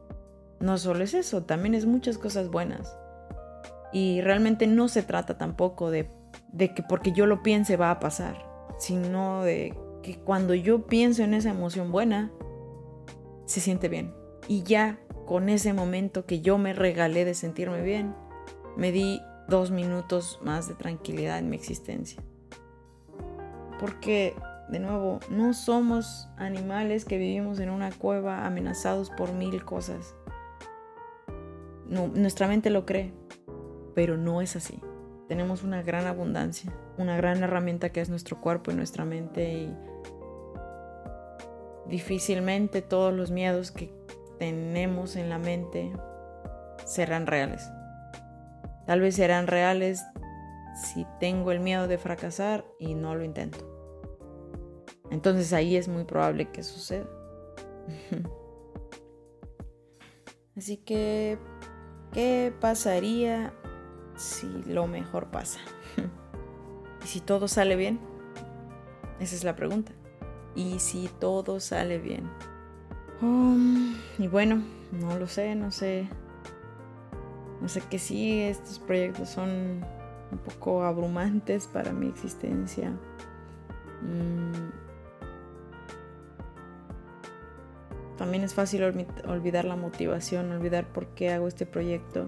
no 0.60 0.78
solo 0.78 1.04
es 1.04 1.14
eso, 1.14 1.44
también 1.44 1.74
es 1.74 1.86
muchas 1.86 2.18
cosas 2.18 2.50
buenas. 2.50 2.96
Y 3.92 4.22
realmente 4.22 4.68
no 4.68 4.88
se 4.88 5.02
trata 5.02 5.38
tampoco 5.38 5.90
de, 5.90 6.10
de 6.52 6.74
que 6.74 6.84
porque 6.84 7.12
yo 7.12 7.26
lo 7.26 7.44
piense 7.44 7.78
va 7.78 7.92
a 7.92 8.00
pasar, 8.00 8.46
sino 8.78 9.44
de 9.44 9.78
que 10.02 10.18
cuando 10.20 10.54
yo 10.54 10.88
pienso 10.88 11.24
en 11.24 11.34
esa 11.34 11.52
emoción 11.52 11.92
buena, 11.92 12.32
se 13.46 13.60
siente 13.60 13.90
bien. 13.90 14.14
Y 14.48 14.64
ya 14.64 15.00
con 15.26 15.50
ese 15.50 15.74
momento 15.74 16.26
que 16.26 16.42
yo 16.42 16.58
me 16.58 16.74
regalé 16.74 17.26
de 17.26 17.34
sentirme 17.34 17.82
bien, 17.82 18.16
me 18.78 18.92
di 18.92 19.22
dos 19.48 19.72
minutos 19.72 20.40
más 20.44 20.68
de 20.68 20.76
tranquilidad 20.76 21.40
en 21.40 21.50
mi 21.50 21.56
existencia. 21.56 22.22
Porque, 23.80 24.36
de 24.70 24.80
nuevo, 24.80 25.20
no 25.30 25.54
somos 25.54 26.28
animales 26.38 27.06
que 27.06 27.18
vivimos 27.18 27.60
en 27.60 27.70
una 27.70 27.92
cueva 27.92 28.46
amenazados 28.46 29.10
por 29.10 29.34
mil 29.34 29.64
cosas. 29.64 30.16
Nuestra 31.88 32.48
mente 32.48 32.70
lo 32.70 32.86
cree, 32.86 33.14
pero 33.96 34.18
no 34.18 34.42
es 34.42 34.56
así. 34.56 34.82
Tenemos 35.30 35.64
una 35.64 35.84
gran 35.84 36.08
abundancia, 36.08 36.74
una 36.98 37.16
gran 37.16 37.44
herramienta 37.44 37.92
que 37.92 38.02
es 38.02 38.10
nuestro 38.10 38.42
cuerpo 38.42 38.72
y 38.72 38.74
nuestra 38.74 39.06
mente 39.06 39.54
y 39.54 39.78
difícilmente 41.88 42.82
todos 42.82 43.14
los 43.14 43.30
miedos 43.30 43.72
que 43.72 43.94
tenemos 44.40 45.16
en 45.16 45.30
la 45.30 45.38
mente 45.38 45.94
serán 46.84 47.28
reales. 47.28 47.70
Tal 48.88 49.02
vez 49.02 49.16
serán 49.16 49.46
reales 49.46 50.04
si 50.84 51.06
tengo 51.20 51.52
el 51.52 51.60
miedo 51.60 51.88
de 51.88 52.00
fracasar 52.00 52.66
y 52.80 52.96
no 52.96 53.14
lo 53.14 53.24
intento. 53.24 53.60
Entonces 55.12 55.54
ahí 55.54 55.76
es 55.76 55.88
muy 55.88 56.06
probable 56.06 56.50
que 56.50 56.64
suceda. 56.64 57.08
Así 60.58 60.78
que 60.78 61.38
¿Qué 62.12 62.52
pasaría 62.60 63.54
si 64.20 64.64
lo 64.68 64.88
mejor 64.88 65.28
pasa? 65.28 65.60
¿Y 67.04 67.08
si 67.08 67.22
todo 67.22 67.48
sale 67.48 67.76
bien? 67.76 68.00
Esa 69.20 69.36
es 69.36 69.44
la 69.44 69.56
pregunta. 69.56 69.92
¿Y 70.56 70.80
si 70.80 71.10
todo 71.20 71.60
sale 71.60 71.98
bien? 71.98 72.30
Um, 73.22 73.96
y 74.18 74.28
bueno, 74.28 74.62
no 74.92 75.18
lo 75.18 75.28
sé, 75.28 75.56
no 75.56 75.72
sé. 75.72 76.10
No 77.62 77.68
sé 77.68 77.82
que 77.82 78.00
sí, 78.00 78.42
estos 78.42 78.80
proyectos 78.80 79.30
son 79.30 79.84
un 80.32 80.38
poco 80.38 80.84
abrumantes 80.84 81.68
para 81.68 81.92
mi 81.92 82.08
existencia. 82.08 82.92
Mm, 84.02 84.70
También 88.20 88.44
es 88.44 88.54
fácil 88.54 88.84
olvidar 88.84 89.64
la 89.64 89.78
motivación, 89.78 90.52
olvidar 90.52 90.92
por 90.92 91.08
qué 91.08 91.32
hago 91.32 91.48
este 91.48 91.66
proyecto 91.66 92.28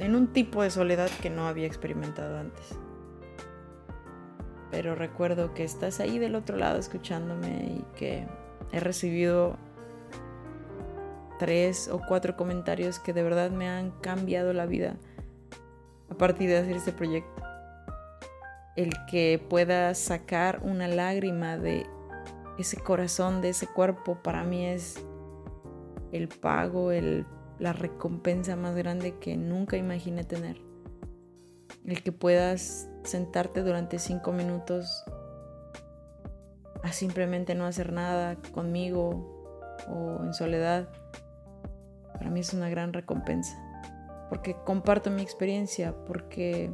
en 0.00 0.14
un 0.14 0.32
tipo 0.32 0.62
de 0.62 0.70
soledad 0.70 1.10
que 1.20 1.30
no 1.30 1.46
había 1.46 1.66
experimentado 1.66 2.38
antes. 2.38 2.78
Pero 4.70 4.94
recuerdo 4.94 5.52
que 5.52 5.64
estás 5.64 6.00
ahí 6.00 6.18
del 6.18 6.34
otro 6.34 6.56
lado 6.56 6.78
escuchándome 6.78 7.78
y 7.78 7.84
que 7.96 8.26
he 8.72 8.80
recibido 8.80 9.58
tres 11.38 11.88
o 11.88 12.00
cuatro 12.06 12.36
comentarios 12.36 12.98
que 12.98 13.12
de 13.12 13.22
verdad 13.22 13.50
me 13.50 13.68
han 13.68 13.90
cambiado 14.00 14.52
la 14.52 14.66
vida 14.66 14.96
a 16.10 16.14
partir 16.14 16.48
de 16.48 16.58
hacer 16.58 16.76
este 16.76 16.92
proyecto. 16.92 17.42
El 18.76 18.92
que 19.10 19.44
pueda 19.48 19.94
sacar 19.94 20.60
una 20.62 20.86
lágrima 20.86 21.56
de 21.56 21.86
ese 22.58 22.76
corazón 22.76 23.40
de 23.40 23.50
ese 23.50 23.66
cuerpo 23.66 24.18
para 24.22 24.44
mí 24.44 24.66
es 24.66 25.02
el 26.12 26.28
pago, 26.28 26.92
el, 26.92 27.26
la 27.60 27.72
recompensa 27.74 28.56
más 28.56 28.74
grande 28.74 29.18
que 29.18 29.36
nunca 29.36 29.76
imaginé 29.76 30.24
tener. 30.24 30.60
El 31.84 32.02
que 32.02 32.10
puedas 32.10 32.90
sentarte 33.04 33.62
durante 33.62 33.98
cinco 33.98 34.32
minutos 34.32 35.04
a 36.82 36.92
simplemente 36.92 37.54
no 37.54 37.66
hacer 37.66 37.92
nada 37.92 38.36
conmigo 38.52 39.76
o 39.88 40.24
en 40.24 40.32
soledad, 40.32 40.88
para 42.14 42.30
mí 42.30 42.40
es 42.40 42.54
una 42.54 42.70
gran 42.70 42.92
recompensa. 42.92 43.56
Porque 44.28 44.56
comparto 44.64 45.10
mi 45.10 45.22
experiencia, 45.22 45.94
porque 46.06 46.70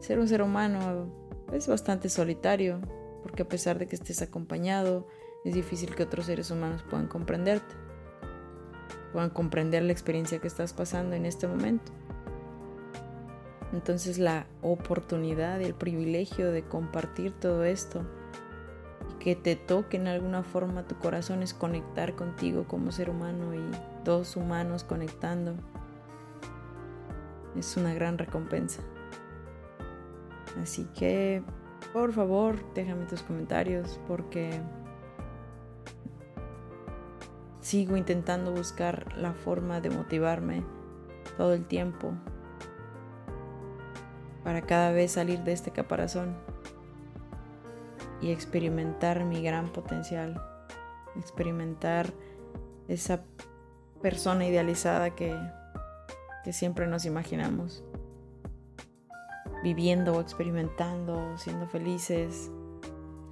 ser 0.00 0.20
un 0.20 0.28
ser 0.28 0.42
humano 0.42 1.12
es 1.52 1.66
bastante 1.66 2.08
solitario, 2.08 2.80
porque 3.22 3.42
a 3.42 3.48
pesar 3.48 3.78
de 3.78 3.86
que 3.86 3.96
estés 3.96 4.22
acompañado, 4.22 5.08
es 5.44 5.54
difícil 5.54 5.94
que 5.94 6.04
otros 6.04 6.26
seres 6.26 6.50
humanos 6.50 6.84
puedan 6.88 7.08
comprenderte, 7.08 7.74
puedan 9.12 9.30
comprender 9.30 9.82
la 9.82 9.92
experiencia 9.92 10.38
que 10.38 10.48
estás 10.48 10.72
pasando 10.72 11.14
en 11.16 11.26
este 11.26 11.46
momento. 11.46 11.92
Entonces 13.72 14.18
la 14.18 14.46
oportunidad 14.62 15.60
y 15.60 15.64
el 15.64 15.74
privilegio 15.74 16.50
de 16.50 16.62
compartir 16.64 17.32
todo 17.32 17.64
esto 17.64 18.02
y 19.10 19.24
que 19.24 19.36
te 19.36 19.56
toque 19.56 19.98
en 19.98 20.08
alguna 20.08 20.42
forma 20.42 20.86
tu 20.86 20.96
corazón 20.98 21.42
es 21.42 21.52
conectar 21.52 22.14
contigo 22.14 22.64
como 22.66 22.92
ser 22.92 23.10
humano 23.10 23.54
y 23.54 23.60
dos 24.04 24.36
humanos 24.36 24.84
conectando. 24.84 25.54
Es 27.56 27.76
una 27.76 27.92
gran 27.92 28.16
recompensa. 28.16 28.82
Así 30.62 30.84
que 30.94 31.42
por 31.92 32.12
favor, 32.12 32.56
déjame 32.74 33.06
tus 33.06 33.22
comentarios 33.22 34.00
porque 34.06 34.60
sigo 37.68 37.98
intentando 37.98 38.50
buscar 38.50 39.14
la 39.18 39.34
forma 39.34 39.82
de 39.82 39.90
motivarme 39.90 40.64
todo 41.36 41.52
el 41.52 41.66
tiempo 41.66 42.14
para 44.42 44.62
cada 44.62 44.90
vez 44.90 45.12
salir 45.12 45.40
de 45.40 45.52
este 45.52 45.70
caparazón 45.70 46.34
y 48.22 48.30
experimentar 48.30 49.22
mi 49.26 49.42
gran 49.42 49.68
potencial, 49.70 50.42
experimentar 51.14 52.10
esa 52.88 53.20
persona 54.00 54.46
idealizada 54.46 55.14
que, 55.14 55.38
que 56.44 56.54
siempre 56.54 56.86
nos 56.86 57.04
imaginamos 57.04 57.84
viviendo 59.62 60.22
experimentando, 60.22 61.36
siendo 61.36 61.66
felices. 61.66 62.50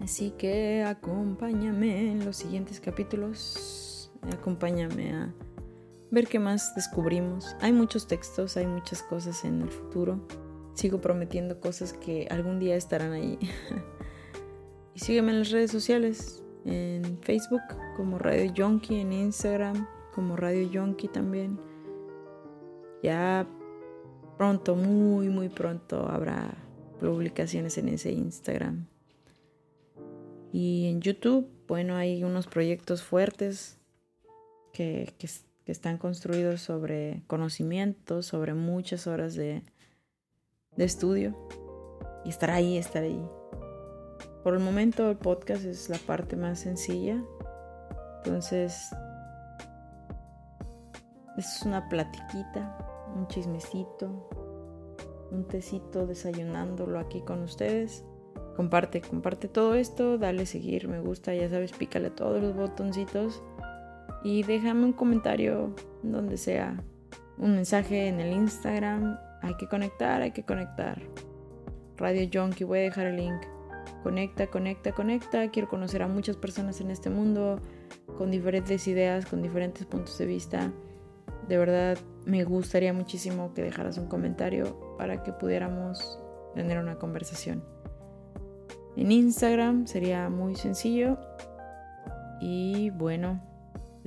Así 0.02 0.32
que 0.32 0.84
acompáñame 0.84 2.12
en 2.12 2.26
los 2.26 2.36
siguientes 2.36 2.80
capítulos. 2.80 3.85
Acompáñame 4.32 5.12
a 5.12 5.34
ver 6.10 6.26
qué 6.26 6.38
más 6.38 6.74
descubrimos. 6.74 7.56
Hay 7.60 7.72
muchos 7.72 8.06
textos, 8.06 8.56
hay 8.56 8.66
muchas 8.66 9.02
cosas 9.02 9.44
en 9.44 9.62
el 9.62 9.70
futuro. 9.70 10.20
Sigo 10.74 11.00
prometiendo 11.00 11.60
cosas 11.60 11.92
que 11.92 12.26
algún 12.30 12.58
día 12.58 12.76
estarán 12.76 13.12
ahí. 13.12 13.38
y 14.94 14.98
sígueme 15.00 15.32
en 15.32 15.40
las 15.40 15.50
redes 15.50 15.70
sociales, 15.70 16.42
en 16.64 17.18
Facebook 17.22 17.62
como 17.96 18.18
Radio 18.18 18.52
Yonki, 18.52 19.00
en 19.00 19.12
Instagram 19.12 19.86
como 20.16 20.34
Radio 20.34 20.68
Yonki 20.70 21.08
también. 21.08 21.60
Ya 23.02 23.46
pronto, 24.38 24.74
muy, 24.74 25.28
muy 25.28 25.50
pronto 25.50 26.08
habrá 26.08 26.56
publicaciones 26.98 27.76
en 27.78 27.90
ese 27.90 28.12
Instagram. 28.12 28.86
Y 30.52 30.86
en 30.88 31.02
YouTube, 31.02 31.48
bueno, 31.68 31.96
hay 31.96 32.24
unos 32.24 32.46
proyectos 32.46 33.02
fuertes 33.02 33.75
que, 34.76 35.14
están 35.66 35.98
construidos 35.98 36.60
sobre 36.60 37.24
conocimiento, 37.26 38.22
sobre 38.22 38.54
muchas 38.54 39.06
horas 39.06 39.34
de, 39.34 39.62
estudio. 40.76 41.36
Y 42.24 42.28
estar 42.28 42.50
ahí, 42.50 42.76
estar 42.76 43.02
ahí. 43.02 43.24
Por 44.44 44.54
el 44.54 44.60
momento 44.60 45.10
el 45.10 45.16
podcast 45.16 45.64
es 45.64 45.88
la 45.88 45.98
parte 45.98 46.36
más 46.36 46.60
sencilla. 46.60 47.22
Entonces, 48.24 48.76
es 51.36 51.62
una 51.62 51.88
platiquita 51.88 52.86
un 53.16 53.26
chismecito, 53.28 54.28
un 55.30 55.46
tecito 55.48 56.06
desayunándolo 56.06 56.98
aquí 56.98 57.22
con 57.22 57.42
ustedes. 57.42 58.04
Comparte, 58.54 59.00
comparte 59.00 59.48
todo 59.48 59.74
esto, 59.74 60.18
dale 60.18 60.46
seguir, 60.46 60.88
me 60.88 61.00
gusta, 61.00 61.34
ya 61.34 61.48
sabes, 61.48 61.72
pícale 61.72 62.10
todos 62.10 62.42
los 62.42 62.56
botoncitos 62.56 63.42
y 64.22 64.42
déjame 64.42 64.84
un 64.84 64.92
comentario 64.92 65.74
donde 66.02 66.36
sea, 66.36 66.82
un 67.38 67.54
mensaje 67.54 68.08
en 68.08 68.20
el 68.20 68.32
Instagram. 68.32 69.18
Hay 69.42 69.54
que 69.56 69.68
conectar, 69.68 70.22
hay 70.22 70.32
que 70.32 70.44
conectar. 70.44 71.00
Radio 71.96 72.28
Junkie, 72.32 72.64
voy 72.64 72.80
a 72.80 72.82
dejar 72.82 73.06
el 73.06 73.16
link. 73.16 73.40
Conecta, 74.02 74.46
conecta, 74.46 74.92
conecta. 74.92 75.50
Quiero 75.50 75.68
conocer 75.68 76.02
a 76.02 76.08
muchas 76.08 76.36
personas 76.36 76.80
en 76.80 76.90
este 76.90 77.10
mundo 77.10 77.60
con 78.18 78.30
diferentes 78.30 78.86
ideas, 78.88 79.26
con 79.26 79.42
diferentes 79.42 79.86
puntos 79.86 80.16
de 80.18 80.26
vista. 80.26 80.72
De 81.48 81.58
verdad, 81.58 81.98
me 82.24 82.44
gustaría 82.44 82.92
muchísimo 82.92 83.54
que 83.54 83.62
dejaras 83.62 83.98
un 83.98 84.06
comentario 84.06 84.96
para 84.98 85.22
que 85.22 85.32
pudiéramos 85.32 86.18
tener 86.54 86.78
una 86.78 86.98
conversación. 86.98 87.62
En 88.96 89.12
Instagram 89.12 89.86
sería 89.86 90.28
muy 90.28 90.56
sencillo. 90.56 91.18
Y 92.40 92.90
bueno, 92.90 93.40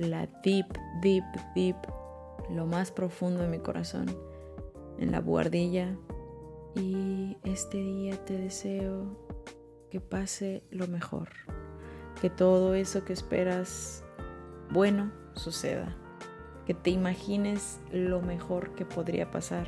la 0.06 0.26
deep, 0.42 0.66
deep, 1.02 1.24
deep, 1.54 1.76
lo 2.50 2.66
más 2.66 2.90
profundo 2.90 3.42
de 3.42 3.48
mi 3.48 3.58
corazón, 3.58 4.06
en 4.98 5.12
la 5.12 5.20
buhardilla. 5.20 5.96
Y 6.74 7.36
este 7.44 7.78
día 7.78 8.16
te 8.24 8.36
deseo 8.36 9.16
que 9.90 10.00
pase 10.00 10.62
lo 10.70 10.86
mejor, 10.86 11.28
que 12.20 12.30
todo 12.30 12.74
eso 12.74 13.04
que 13.04 13.12
esperas 13.12 14.04
bueno 14.70 15.10
suceda, 15.34 15.96
que 16.66 16.74
te 16.74 16.90
imagines 16.90 17.80
lo 17.92 18.22
mejor 18.22 18.74
que 18.74 18.84
podría 18.84 19.30
pasar 19.30 19.66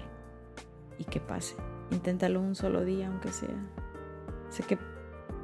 y 0.99 1.05
que 1.05 1.21
pase. 1.21 1.57
Inténtalo 1.91 2.41
un 2.41 2.55
solo 2.55 2.85
día, 2.85 3.09
aunque 3.09 3.33
sea. 3.33 3.69
Sé 4.49 4.63
que 4.63 4.79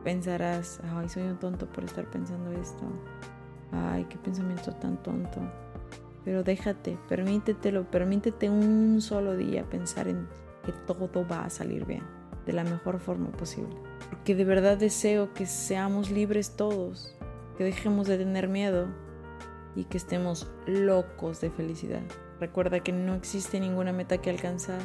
pensarás, 0.04 0.80
ay, 0.94 1.08
soy 1.08 1.24
un 1.24 1.38
tonto 1.38 1.66
por 1.66 1.84
estar 1.84 2.08
pensando 2.08 2.52
esto. 2.52 2.84
Ay, 3.72 4.04
qué 4.08 4.16
pensamiento 4.18 4.72
tan 4.72 5.02
tonto. 5.02 5.40
Pero 6.24 6.42
déjate, 6.42 6.98
permítetelo, 7.08 7.90
permítete 7.90 8.50
un 8.50 9.00
solo 9.00 9.36
día 9.36 9.64
pensar 9.68 10.08
en 10.08 10.28
que 10.64 10.72
todo 10.72 11.26
va 11.26 11.44
a 11.44 11.50
salir 11.50 11.86
bien, 11.86 12.02
de 12.44 12.52
la 12.52 12.64
mejor 12.64 13.00
forma 13.00 13.30
posible. 13.32 13.74
Porque 14.10 14.34
de 14.34 14.44
verdad 14.44 14.76
deseo 14.76 15.32
que 15.32 15.46
seamos 15.46 16.10
libres 16.10 16.56
todos, 16.56 17.16
que 17.56 17.64
dejemos 17.64 18.06
de 18.06 18.18
tener 18.18 18.48
miedo 18.48 18.88
y 19.74 19.84
que 19.84 19.96
estemos 19.96 20.50
locos 20.66 21.40
de 21.40 21.50
felicidad. 21.50 22.02
Recuerda 22.40 22.80
que 22.80 22.92
no 22.92 23.14
existe 23.14 23.58
ninguna 23.58 23.92
meta 23.92 24.18
que 24.18 24.30
alcanzar, 24.30 24.80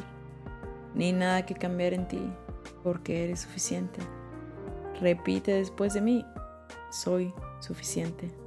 ni 0.94 1.12
nada 1.12 1.46
que 1.46 1.54
cambiar 1.54 1.92
en 1.92 2.08
ti, 2.08 2.32
porque 2.82 3.24
eres 3.24 3.40
suficiente. 3.40 4.00
Repite 5.00 5.52
después 5.52 5.94
de 5.94 6.00
mí, 6.00 6.24
soy 6.90 7.34
suficiente. 7.60 8.43